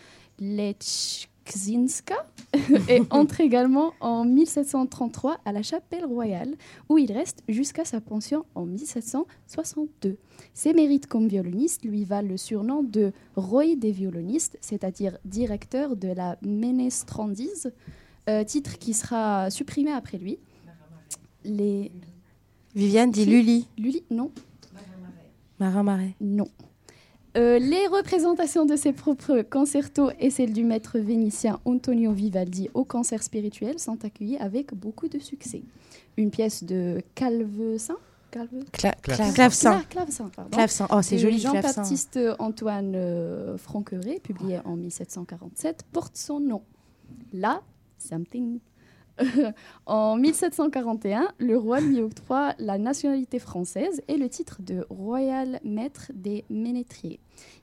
[1.51, 2.15] Lechzinska
[2.89, 6.55] et entre également en 1733 à la chapelle royale,
[6.89, 10.17] où il reste jusqu'à sa pension en 1762.
[10.53, 16.09] Ses mérites comme violoniste lui valent le surnom de Roy des violonistes, c'est-à-dire directeur de
[16.09, 17.71] la Ménestrandise,
[18.29, 20.39] euh, titre qui sera supprimé après lui.
[21.43, 21.91] Les...
[22.75, 23.67] Viviane dit Lully.
[23.77, 24.31] Lully Non,
[25.59, 26.15] Marin Marais.
[26.19, 26.47] non.
[27.37, 32.83] Euh, les représentations de ses propres concertos et celles du maître vénitien Antonio Vivaldi au
[32.83, 35.63] concert spirituel sont accueillies avec beaucoup de succès.
[36.17, 37.95] Une pièce de Calvecin?
[38.31, 38.49] Calve...
[38.73, 39.23] Cla- Clavecin.
[39.29, 39.71] cla- Clavecin.
[39.79, 40.51] Cla- Clavecin, pardon.
[40.51, 40.87] Clavecin.
[40.91, 41.61] Oh, c'est joli, Clavecin.
[41.71, 46.61] Jean-Baptiste Antoine euh, Franqueret, publié en 1747, porte son nom.
[47.33, 47.61] Là,
[47.97, 48.59] something.
[49.85, 56.11] en 1741, le roi lui octroie la nationalité française et le titre de royal maître
[56.13, 57.19] des ménétriers.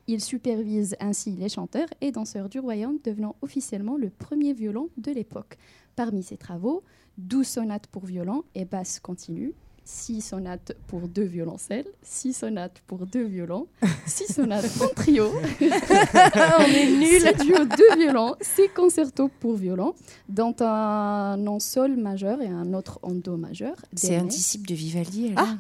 [0.07, 5.13] Il supervise ainsi les chanteurs et danseurs du royaume, devenant officiellement le premier violon de
[5.13, 5.59] l'époque.
[5.97, 6.83] Parmi ses travaux,
[7.19, 9.53] 12 sonates pour violon et basse continue,
[9.91, 13.69] 6 sonates pour deux violoncelles, 6 sonates pour deux violons,
[14.07, 17.23] 6 sonates en trio, On est nuls.
[17.39, 19.95] 6 duos de violons, 6 concertos pour violon,
[20.29, 23.77] dont un en sol majeur et un autre en do majeur.
[23.97, 25.33] C'est un disciple de Vivaldi.
[25.37, 25.57] Ah,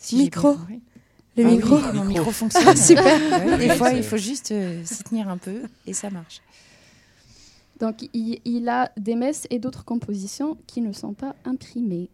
[0.00, 0.56] si micro.
[1.36, 1.78] Le Ah oui, micro.
[1.94, 2.76] mon micro fonctionne.
[2.76, 3.46] Super.
[3.46, 6.40] Ouais, des fois, il faut juste euh, s'y tenir un peu et ça marche.
[7.78, 12.08] Donc il, il a des messes et d'autres compositions qui ne sont pas imprimées.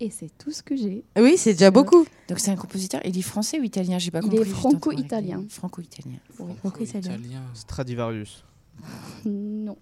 [0.00, 1.04] Et c'est tout ce que j'ai.
[1.16, 2.04] Oui, c'est déjà beaucoup.
[2.28, 3.00] Donc c'est un compositeur.
[3.04, 3.98] Il est français ou italien?
[3.98, 4.38] J'ai pas Il compris.
[4.38, 5.44] est juste franco-italien.
[5.48, 6.18] Franco-italien.
[6.58, 7.42] Franco-italien.
[7.54, 8.44] Stradivarius.
[9.24, 9.76] Non.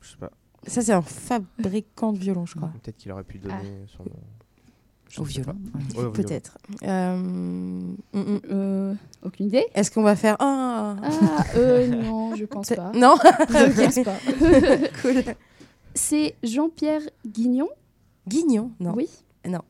[0.00, 0.30] Je sais pas.
[0.66, 2.70] Ça, c'est un fabricant de violon, je crois.
[2.82, 3.54] Peut-être qu'il aurait pu donner
[3.96, 4.10] son nom.
[5.08, 5.52] Je Au sais violon.
[5.52, 5.78] pas.
[5.78, 5.84] ouais.
[5.84, 6.12] Ouais, au violon.
[6.12, 6.58] Peut-être.
[6.84, 8.40] Euh, mm, mm.
[8.50, 9.64] Euh, aucune idée.
[9.74, 10.96] Est-ce qu'on va faire un?
[11.02, 12.92] Ah, euh, non, je pense pas.
[12.92, 13.14] Non?
[13.50, 14.88] Je pense pas.
[15.02, 15.22] Cool.
[15.94, 17.68] C'est Jean-Pierre Guignon
[18.28, 18.92] Guignon Non.
[18.94, 19.08] Oui.
[19.48, 19.60] Non.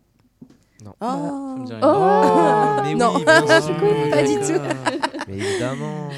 [1.00, 1.56] Oh.
[1.58, 1.80] Me dit rien.
[1.82, 3.14] Oh mais Non.
[3.16, 3.24] oui,
[3.62, 5.26] sûr, coup, pas du tout.
[5.28, 6.08] Mais évidemment.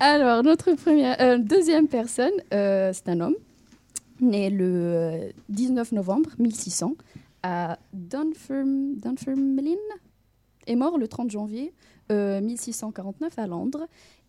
[0.00, 3.34] Alors, notre première, euh, deuxième personne, euh, c'est un homme,
[4.20, 6.92] né le euh, 19 novembre 1600
[7.42, 9.76] à Dunferm- Dunfermline,
[10.66, 11.72] est mort le 30 janvier
[12.12, 13.86] euh, 1649 à Londres.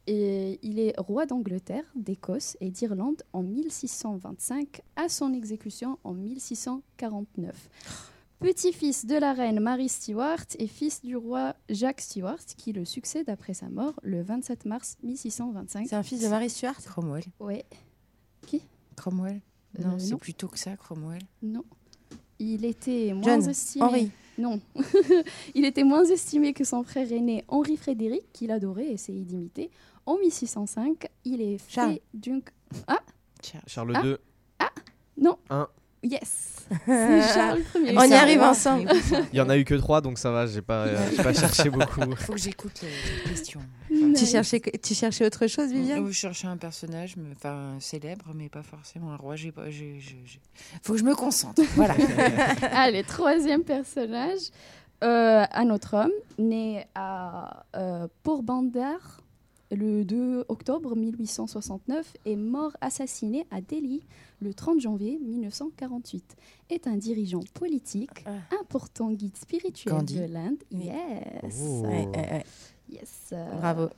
[0.07, 7.69] Et il est roi d'Angleterre, d'Écosse et d'Irlande en 1625 à son exécution en 1649.
[8.39, 13.29] Petit-fils de la reine Marie Stuart et fils du roi Jacques Stuart, qui le succède
[13.29, 15.87] après sa mort le 27 mars 1625.
[15.89, 17.25] C'est un fils de Marie Stuart Cromwell.
[17.39, 17.65] Ouais,
[18.95, 19.41] Cromwell.
[19.79, 21.21] Euh, Non, c'est plutôt que ça, Cromwell.
[21.41, 21.63] non.
[22.41, 23.83] Il était moins John, estimé.
[23.85, 24.11] Henri.
[24.37, 24.61] Non.
[25.55, 29.69] il était moins estimé que son frère aîné Henri Frédéric, qu'il adorait et essayait d'imiter.
[30.05, 31.95] En 1605, il est Charles.
[31.95, 32.41] fait d'une.
[33.67, 34.05] Charles Ah.
[34.05, 34.15] II.
[35.17, 35.37] Non.
[35.49, 35.67] Un.
[36.03, 36.55] Yes.
[36.85, 37.95] C'est Charles Ier.
[37.97, 38.89] On y arrive ensemble.
[39.33, 41.33] Il y en a eu que trois, donc ça va, j'ai pas, euh, j'ai pas
[41.33, 41.99] cherché beaucoup.
[42.15, 42.89] Faut que j'écoute les
[43.23, 43.61] les questions.
[44.15, 46.05] Tu cherchais, tu cherchais autre chose, Viviane?
[46.07, 49.35] Je cherchais un personnage, mais- enfin célèbre, mais pas forcément un roi.
[49.35, 49.69] J'ai pas.
[49.71, 50.39] j'ai- j'ai- j'ai-
[50.83, 51.61] Faut que je me concentre.
[51.75, 51.95] Voilà.
[52.73, 54.41] Allez, troisième personnage.
[55.03, 59.21] Euh, un autre homme, né à euh, Port-Bandar,
[59.71, 64.01] le 2 octobre 1869 et mort assassiné à Delhi
[64.41, 66.35] le 30 janvier 1948.
[66.69, 68.31] Est un dirigeant politique, Ah.
[68.61, 70.15] important guide spirituel Gandhi.
[70.19, 70.57] de l'Inde.
[70.71, 70.85] Oui.
[70.85, 71.61] Yes.
[71.63, 71.81] Oh.
[71.83, 72.45] Ouais, ouais, ouais.
[72.89, 73.29] Yes.
[73.33, 73.89] euh, Bravo.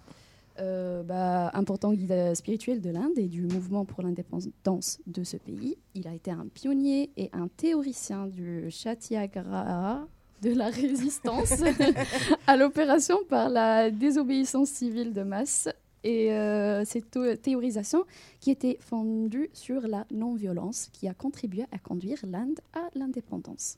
[0.59, 5.38] euh, bah, important guide euh, spirituel de l'Inde et du mouvement pour l'indépendance de ce
[5.38, 5.78] pays.
[5.95, 10.05] Il a été un pionnier et un théoricien du Satyagraha
[10.41, 11.53] de la résistance
[12.47, 15.69] à l'opération par la désobéissance civile de masse
[16.03, 18.05] et euh, cette théo- théorisation
[18.39, 23.77] qui était fondue sur la non-violence qui a contribué à conduire l'Inde à l'indépendance.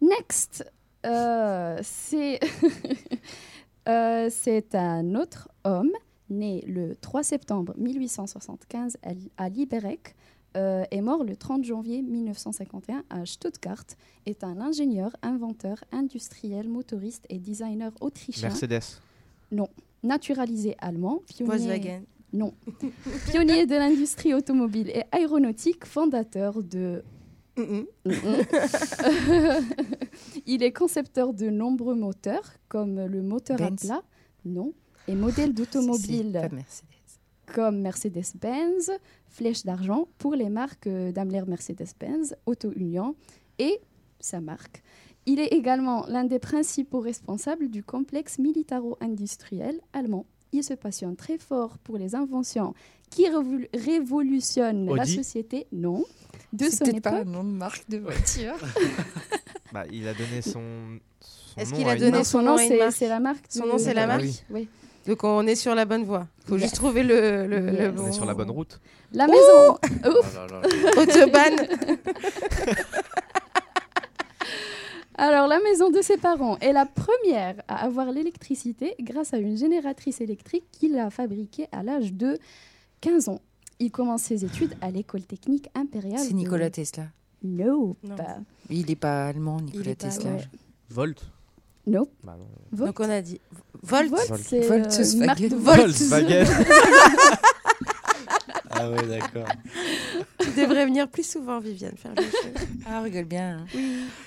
[0.00, 0.70] Next,
[1.04, 2.40] euh, c'est
[3.88, 5.92] Euh, c'est un autre homme
[6.28, 9.10] né le 3 septembre 1875 à,
[9.44, 10.16] à Liberec
[10.56, 13.84] euh, et mort le 30 janvier 1951 à Stuttgart,
[14.24, 19.00] est un ingénieur, inventeur, industriel, motoriste et designer autrichien, Mercedes.
[20.02, 22.02] naturalisé allemand, pionnier, Volkswagen.
[22.32, 22.54] non,
[23.30, 27.04] pionnier de l'industrie automobile et aéronautique, fondateur de.
[30.46, 34.02] Il est concepteur de nombreux moteurs, comme le moteur à plat,
[34.44, 34.74] non,
[35.08, 35.14] et
[36.32, 36.95] pas Mercedes.
[37.46, 38.90] Comme Mercedes-Benz,
[39.28, 43.14] Flèche d'argent pour les marques euh, Daimler Mercedes-Benz, Auto Union
[43.58, 43.80] et
[44.20, 44.82] sa marque.
[45.26, 50.26] Il est également l'un des principaux responsables du complexe militaro-industriel allemand.
[50.52, 52.74] Il se passionne très fort pour les inventions
[53.10, 56.04] qui révol- révolutionnent la société, non,
[56.52, 57.32] de son peut-être pas un époque.
[57.34, 58.54] nom de marque de voiture.
[59.72, 60.52] Bah, il a donné son.
[61.20, 63.44] son Est-ce qu'il a donné son nom, c'est la marque.
[63.48, 64.40] Son nom, c'est la Ah marque oui.
[64.50, 64.68] Oui.
[65.06, 66.26] Donc on est sur la bonne voie.
[66.46, 66.62] Faut Yes.
[66.64, 68.04] juste trouver le, le, bon.
[68.04, 68.80] On est sur la bonne route.
[69.12, 69.72] La maison.
[69.72, 69.80] Ouf.
[70.04, 71.00] Oh là là.
[71.02, 71.54] Autobahn.
[75.18, 79.56] Alors, la maison de ses parents est la première à avoir l'électricité grâce à une
[79.56, 82.38] génératrice électrique qu'il a fabriquée à l'âge de
[83.00, 83.40] 15 ans.
[83.78, 86.18] Il commence ses études à l'école technique impériale.
[86.18, 87.04] C'est de- Nikola Tesla.
[87.42, 87.96] No.
[88.02, 88.14] Non.
[88.16, 88.38] pas-
[88.68, 90.30] Il est pas allemand, Nikola pas Tesla.
[90.32, 90.44] ouais.
[90.90, 91.22] Volt.
[92.24, 92.46] Bah, non.
[92.72, 92.88] Volt.
[92.88, 93.40] Donc on a dit
[93.82, 94.08] Volt.
[94.10, 96.44] Volt, c'est Volt, euh, une marque de Volkswagen.
[96.44, 96.48] Volt.
[96.48, 97.36] Volkswagen.
[98.78, 99.48] Ah ouais, d'accord.
[100.38, 102.66] Tu devrais venir plus souvent, Viviane, faire le jeu.
[102.86, 103.60] Ah, on rigole bien.
[103.74, 103.80] hein.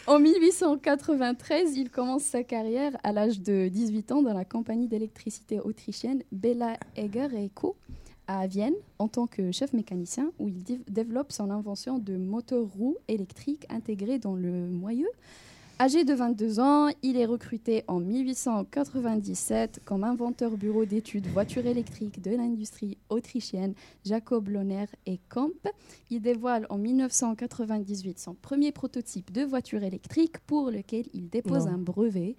[0.07, 5.59] En 1893, il commence sa carrière à l'âge de 18 ans dans la compagnie d'électricité
[5.59, 7.75] autrichienne Bella Eger Co.
[8.27, 12.97] à Vienne en tant que chef mécanicien où il développe son invention de moteur roue
[13.07, 15.07] électrique intégré dans le moyeu.
[15.81, 22.21] Âgé de 22 ans, il est recruté en 1897 comme inventeur bureau d'études voitures électriques
[22.21, 23.73] de l'industrie autrichienne
[24.03, 25.53] Jacob Lohner et Kamp.
[26.09, 31.71] Il dévoile en 1998 son premier prototype de voiture électrique pour lequel il dépose Non.
[31.73, 32.35] un brevet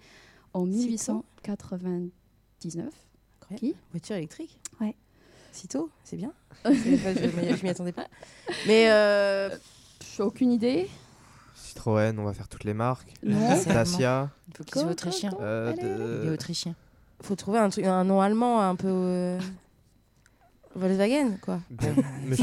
[0.53, 2.93] en C'est 1899.
[3.57, 3.73] Qui?
[3.89, 4.59] Voiture électrique?
[4.79, 4.95] Ouais.
[5.51, 6.31] Si tôt, c'est bien.
[6.65, 8.05] Je m'y attendais pas.
[8.67, 9.49] Mais euh,
[10.15, 10.87] J'ai aucune idée.
[11.71, 13.13] Citroën, on va faire toutes les marques.
[13.23, 13.39] Non.
[13.67, 14.29] Dacia.
[14.49, 15.29] Il faut qu'il soit Go, go, autrichien.
[15.29, 15.37] go.
[15.41, 16.33] euh, Il est de...
[16.33, 16.75] autrichien.
[17.21, 18.87] faut trouver un, truc, un nom allemand un peu.
[18.89, 19.39] euh,
[20.75, 21.59] Volkswagen, quoi.
[21.81, 21.87] Ça.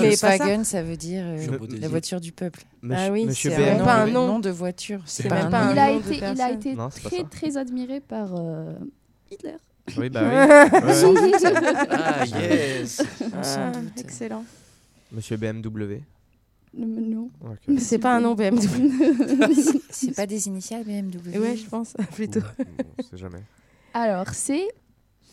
[0.03, 2.63] Volkswagen, ça veut dire euh, la voiture du peuple.
[2.83, 4.39] monsieur, Ah oui, c'est un pas un nom, nom.
[4.39, 5.01] de voiture.
[5.07, 5.71] C'est C'est pas même un pas nom.
[5.71, 6.57] un il, a nom de été, il a personne.
[6.59, 8.75] été Non, c'est pas très, très admiré par euh,
[9.31, 9.57] Hitler.
[9.97, 10.29] Oui, bah oui.
[10.35, 11.33] Ouais.
[11.91, 13.03] Ah, yes
[13.35, 14.45] Ah, excellent.
[15.11, 16.03] Monsieur BMW.
[16.75, 17.31] Non.
[17.79, 18.59] C'est pas un nom BMW.
[19.91, 21.39] C'est pas des initiales BMW.
[21.39, 22.41] ouais, je pense, plutôt.
[22.99, 23.43] On sait jamais.
[23.95, 24.69] Alors, c'est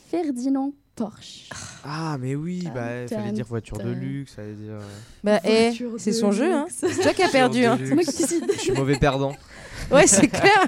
[0.10, 1.50] Ferdinand Porsche.
[1.84, 4.76] Ah, mais oui, bah, fallait dire voiture de luxe, ça veut dire.
[4.76, 4.82] euh,
[5.24, 6.68] Bah, eh, c'est son jeu, hein.
[6.70, 7.78] C'est toi qui as perdu, hein.
[7.78, 8.46] C'est moi qui décide.
[8.54, 9.34] Je suis mauvais perdant.
[9.92, 10.66] Ouais, c'est clair.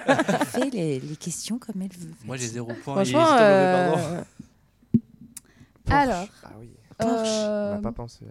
[0.47, 2.11] Fais les, les questions comme elle veut.
[2.23, 2.93] Moi j'ai zéro point.
[3.03, 4.23] Franchement, et mauvais euh, pardon.
[5.89, 6.69] Alors, Ah oui.
[7.01, 8.25] euh, On n'a pas pensé.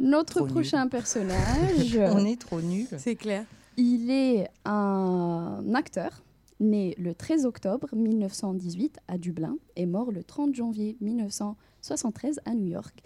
[0.00, 0.50] Notre Trop nul.
[0.52, 2.88] prochain personnage, On est trop nuls.
[2.98, 3.44] c'est clair.
[3.76, 6.22] il est un acteur
[6.58, 12.66] né le 13 octobre 1918 à Dublin et mort le 30 janvier 1973 à New
[12.66, 13.02] York.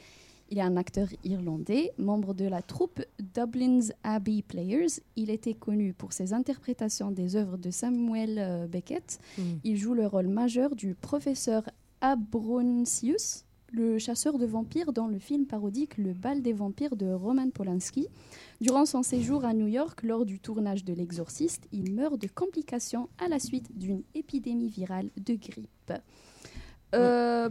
[0.50, 3.00] Il est un acteur irlandais, membre de la troupe
[3.34, 5.00] Dublin's Abbey Players.
[5.16, 9.18] Il était connu pour ses interprétations des œuvres de Samuel euh, Beckett.
[9.64, 11.62] Il joue le rôle majeur du professeur
[12.00, 13.44] Abroncius,
[13.74, 18.08] le chasseur de vampires dans le film parodique Le bal des vampires de Roman Polanski.
[18.60, 23.08] Durant son séjour à New York, lors du tournage de L'Exorciste, il meurt de complications
[23.18, 25.92] à la suite d'une épidémie virale de grippe.
[26.94, 27.50] Euh,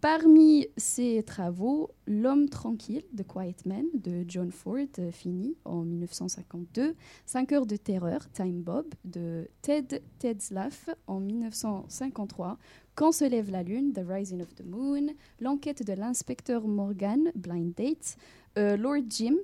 [0.00, 6.96] Parmi ses travaux, L'homme tranquille, The Quiet Man, de John Ford, euh, fini en 1952.
[7.26, 12.56] 5 heures de terreur, Time Bob, de Ted Tetzlaff en 1953.
[13.00, 15.06] Quand se lève la lune, The Rising of the Moon.
[15.40, 18.18] L'enquête de l'inspecteur Morgan, Blind Date.
[18.58, 19.36] Euh, Lord Jim,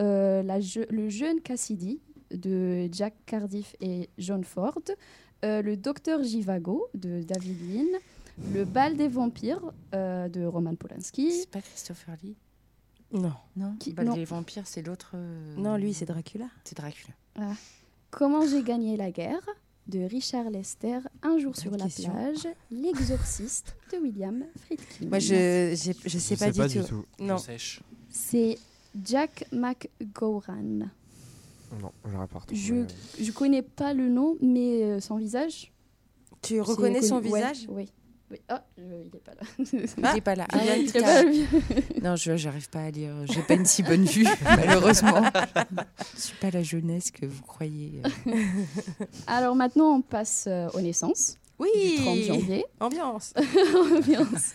[0.00, 1.98] euh, la je- le jeune Cassidy,
[2.30, 4.78] de Jack Cardiff et John Ford.
[5.44, 7.98] Euh, le docteur Jivago, de David Lean.
[8.54, 11.32] Le bal des vampires, euh, de Roman Polanski.
[11.32, 12.36] C'est pas Christopher Lee?
[13.12, 13.32] Non.
[13.56, 13.74] Non.
[13.80, 14.14] Qui- Bal non.
[14.14, 15.10] des vampires, c'est l'autre.
[15.16, 16.46] euh, Non, lui, c'est Dracula.
[16.62, 17.12] C'est Dracula.
[18.12, 19.44] Comment j'ai gagné la guerre?
[19.88, 22.12] De Richard Lester, Un jour sur la question.
[22.12, 25.06] plage, L'exorciste de William Friedkin.
[25.08, 27.04] Moi, je, j'ai- je sais pas, du, tout.
[27.18, 27.36] Non.
[27.36, 27.80] Je.
[28.08, 28.58] C'est
[29.04, 30.90] Jack McGowan.
[31.80, 31.90] Non,
[32.38, 32.60] retrouvé.
[33.18, 35.72] Je je connais pas le nom, mais euh, son visage.
[36.42, 37.66] Tu reconnais son visage?
[37.68, 37.90] Oui.
[38.32, 38.38] Oui.
[38.48, 39.42] Ah, il est pas là.
[39.58, 40.46] Il est pas là.
[40.50, 41.22] Ah, Ah, il est pas
[42.08, 43.14] Non, je j'arrive pas à lire.
[43.26, 45.22] J'ai pas une si bonne vue, malheureusement.
[46.16, 48.00] Je suis pas la jeunesse que vous croyez.
[49.26, 51.36] Alors maintenant, on passe euh, aux naissances.
[51.58, 51.68] Oui.
[51.98, 52.64] Du 30 janvier.
[52.80, 53.34] Ambiance.
[53.96, 54.52] Ambiance.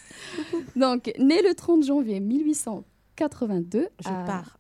[0.75, 4.57] Donc, né le 30 janvier 1882 Je à, pars.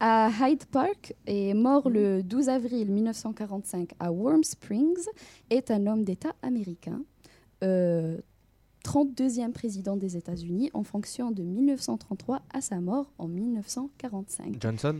[0.00, 4.98] à Hyde Park et mort le 12 avril 1945 à Warm Springs,
[5.50, 7.00] est un homme d'État américain,
[7.62, 14.56] 32e président des États-Unis en fonction de 1933 à sa mort en 1945.
[14.60, 14.96] Johnson?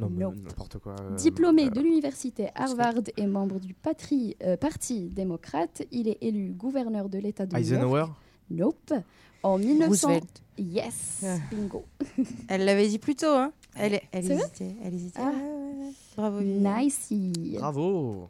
[0.00, 0.32] Non, mais Non.
[0.32, 0.94] n'importe quoi.
[1.00, 6.18] euh, Diplômé euh, de l'université Harvard et membre du patri- euh, Parti démocrate, il est
[6.20, 7.72] élu gouverneur de l'État de New York.
[7.72, 8.04] Eisenhower?
[8.50, 8.94] Nope.
[9.42, 10.08] En 1900.
[10.08, 10.42] Roosevelt.
[10.56, 11.24] Yes.
[11.26, 11.36] Ah.
[11.50, 11.84] Bingo.
[12.48, 14.76] Elle l'avait dit plus tôt, hein Elle, elle C'est vrai hésitait.
[14.84, 15.20] Elle hésitait.
[15.20, 15.30] Ah.
[15.30, 15.92] Ouais, ouais, ouais.
[16.16, 16.40] Bravo.
[16.40, 17.12] Nice.
[17.58, 18.28] Bravo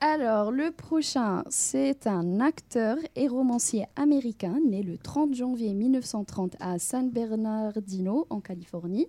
[0.00, 6.78] Alors, le prochain, c'est un acteur et romancier américain né le 30 janvier 1930 à
[6.78, 9.08] San Bernardino, en Californie.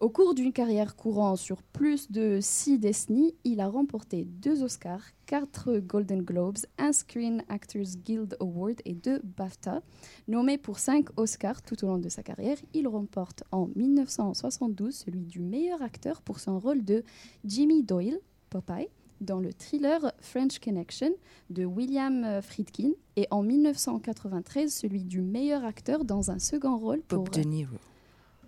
[0.00, 5.04] Au cours d'une carrière courant sur plus de six décennies, il a remporté deux Oscars,
[5.26, 9.80] quatre Golden Globes, un Screen Actors Guild Award et deux BAFTA.
[10.26, 15.24] Nommé pour cinq Oscars tout au long de sa carrière, il remporte en 1972 celui
[15.24, 17.04] du meilleur acteur pour son rôle de
[17.44, 18.18] Jimmy Doyle,
[18.50, 18.88] Popeye,
[19.20, 21.10] dans le thriller French Connection
[21.50, 27.00] de William euh, Friedkin et en 1993 celui du meilleur acteur dans un second rôle
[27.02, 27.76] pour Bob De Niro.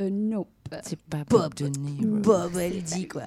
[0.01, 0.49] euh, Nope.
[0.83, 2.17] C'est pas Bob, De Niro.
[2.19, 3.23] Bob, elle dit quoi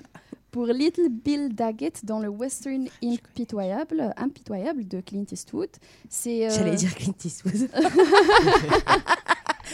[0.51, 5.69] Pour Little Bill Daggett dans le western impitoyable, impitoyable de Clint Eastwood.
[6.09, 7.53] C'est euh, J'allais dire Clint Eastwood.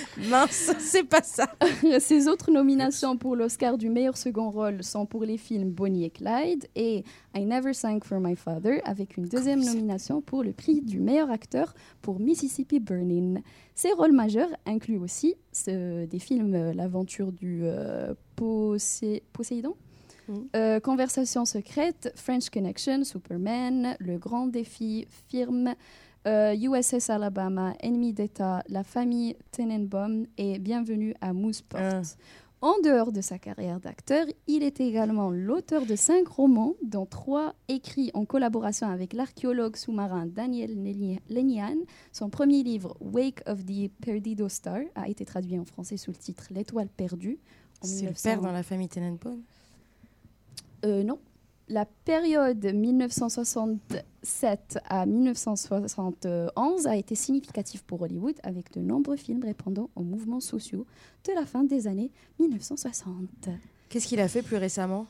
[0.30, 1.48] Mince, c'est pas ça.
[2.00, 6.10] Ses autres nominations pour l'Oscar du meilleur second rôle sont pour les films Bonnie et
[6.10, 7.04] Clyde et
[7.36, 11.30] I Never Sang for My Father, avec une deuxième nomination pour le prix du meilleur
[11.32, 13.42] acteur pour Mississippi Burning.
[13.76, 19.76] Ses rôles majeurs incluent aussi ce- des films euh, L'aventure du euh, Posé- Poséidon,
[20.28, 20.48] Mhm.
[20.56, 25.74] euh, Conversation secrète, French Connection, Superman, Le Grand Défi, Firme,
[26.26, 31.80] euh, USS Alabama, Ennemi d'État, La famille Tenenbaum et Bienvenue à Mooseport.
[31.82, 32.02] Ah.
[32.60, 37.54] En dehors de sa carrière d'acteur, il est également l'auteur de cinq romans, dont trois
[37.68, 41.76] écrits en collaboration avec l'archéologue sous-marin Daniel Leni- Lenihan.
[42.12, 46.18] Son premier livre, Wake of the Perdido Star, a été traduit en français sous le
[46.18, 47.38] titre L'étoile perdue.
[47.84, 48.30] C'est le 1900.
[48.30, 49.40] père dans la famille Tenenbaum?
[50.84, 51.20] Euh, non.
[51.70, 59.90] La période 1967 à 1971 a été significative pour Hollywood avec de nombreux films répondant
[59.96, 60.86] aux mouvements sociaux
[61.26, 62.10] de la fin des années
[62.40, 63.50] 1960.
[63.90, 65.08] Qu'est-ce qu'il a fait plus récemment?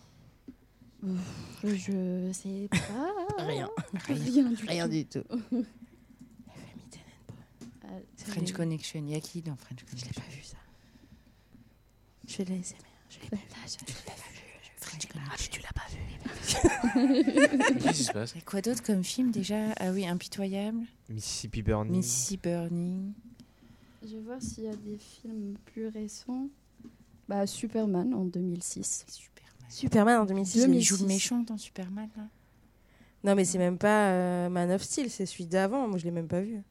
[1.64, 3.14] Je sais pas.
[3.46, 3.70] Rien.
[4.08, 4.92] Rien du Rien tout.
[4.92, 5.24] du tout.
[5.54, 5.62] Euh,
[8.18, 9.00] French Connection.
[9.06, 10.58] Il y a qui dans French Je l'ai Connection pas vu ça.
[12.28, 12.78] Je l'ai SMR.
[13.12, 13.44] Je l'ai pas vu.
[15.06, 15.52] Connection.
[15.52, 15.98] tu l'as pas vu.
[17.80, 18.36] Qu'est-ce qui se passe?
[18.36, 19.74] Et quoi d'autre comme film déjà?
[19.80, 20.80] Ah oui, Impitoyable,
[21.10, 21.96] Mississippi Burning.
[21.98, 23.14] Mississippi Burning.
[24.04, 26.48] Je vais voir s'il y a des films plus récents.
[27.28, 29.06] Bah, Superman en 2006.
[29.10, 29.54] Superman.
[29.70, 30.56] Superman en 2006.
[30.60, 30.84] Il 2006.
[30.86, 32.24] joue le méchant dans Superman là
[33.24, 35.88] Non, mais c'est même pas euh, Man of Steel, c'est celui d'avant.
[35.90, 36.62] Moi, je l'ai même pas vu.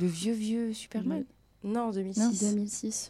[0.00, 1.24] Le vieux vieux Superman
[1.62, 2.20] Non, en 2006.
[2.20, 3.08] Non, 2006.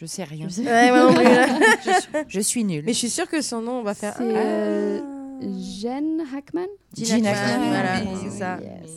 [0.00, 0.46] Je sais rien.
[0.48, 1.46] Je sais- Ouais, moi non plus, là.
[1.84, 2.84] je, suis, je suis nulle.
[2.86, 4.14] Mais je suis sûre que son nom, on va faire.
[4.16, 5.00] C'est, euh,
[5.40, 6.66] Jen Hackman?
[6.96, 8.58] Gene Gene Hackman, voilà, oui, c'est ça.
[8.60, 8.90] Yes.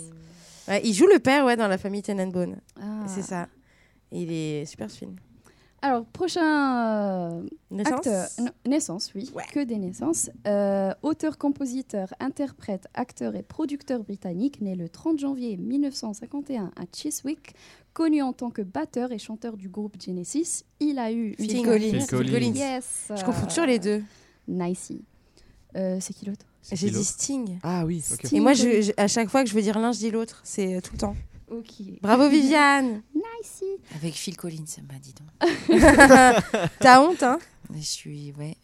[0.67, 2.55] Ouais, il joue le père, ouais, dans la famille Tenenbaum.
[2.79, 3.03] Ah.
[3.07, 3.47] C'est ça.
[4.11, 5.15] Il est super ce film.
[5.83, 7.41] Alors, prochain euh,
[7.71, 10.29] Naissance naissance, oui, que des naissances.
[10.45, 17.55] Euh, auteur, compositeur, interprète, acteur et producteur britannique, né le 30 janvier 1951 à Chiswick,
[17.93, 20.63] connu en tant que batteur et chanteur du groupe Genesis.
[20.79, 21.91] Il a eu Phil Collins.
[21.91, 22.53] Phil Collins.
[22.55, 23.11] Yes.
[23.15, 24.03] Je confonds toujours les deux.
[24.47, 24.99] Nicey.
[25.75, 26.45] Euh, c'est qui l'autre?
[26.71, 27.59] J'ai dit Sting.
[27.63, 28.25] Ah oui, ok.
[28.25, 28.37] Sting.
[28.37, 30.41] Et moi, je- je- à chaque fois que je veux dire l'un, je dis l'autre.
[30.43, 31.15] C'est euh, tout le temps.
[31.49, 31.71] Ok.
[32.01, 33.65] Bravo Viviane Nicey.
[33.95, 35.49] Avec Phil Collins, ça m'a dit donc.
[36.79, 37.39] T'as honte, hein?
[37.73, 38.55] Je suis, ouais.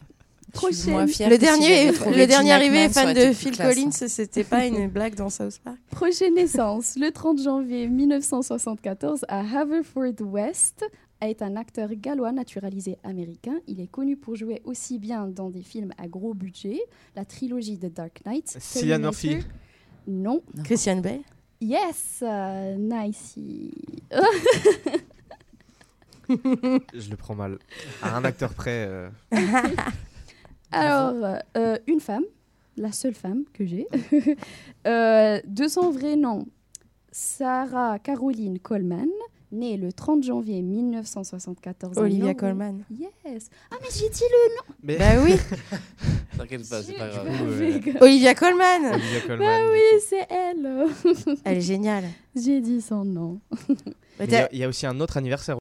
[0.54, 4.08] Fière Le dernier, le dernier arrivé fan de Phil classe, Collins, hein.
[4.08, 5.78] c'était pas une blague dans South Park.
[5.92, 10.86] Prochaine naissance, le 30 janvier 1974 à Haverford-West,
[11.22, 13.56] est un acteur gallois naturalisé américain.
[13.68, 16.80] Il est connu pour jouer aussi bien dans des films à gros budget,
[17.16, 18.56] la trilogie de Dark Knight.
[18.60, 19.00] Cillian.
[19.00, 19.38] Murphy.
[20.08, 20.42] Non.
[20.64, 21.22] Christian Bale.
[21.60, 23.36] Yes, euh, nice.
[26.30, 27.58] Je le prends mal.
[28.02, 28.86] À un acteur près.
[28.88, 29.10] euh,
[30.72, 32.24] Alors, euh, une femme,
[32.76, 33.88] la seule femme que j'ai,
[34.88, 36.46] euh, de son vrai nom,
[37.12, 39.08] Sarah Caroline Coleman,
[39.52, 41.98] née le 30 janvier 1974.
[41.98, 42.34] en Olivia.
[42.34, 42.84] Colman.
[42.92, 43.50] Yes.
[43.72, 44.76] Ah, mais j'ai dit le nom.
[44.84, 45.36] Mais Bah oui,
[46.38, 47.28] T'inquiète pas, c'est pas grave.
[47.58, 48.02] Ouais.
[48.02, 48.94] Olivia Colman.
[48.94, 49.46] Olivia Colman.
[49.46, 50.88] Bah oui, c'est elle.
[51.46, 52.06] Elle est géniale.
[52.36, 53.40] j'ai dit son nom.
[54.20, 55.56] Y, il y a aussi un autre anniversaire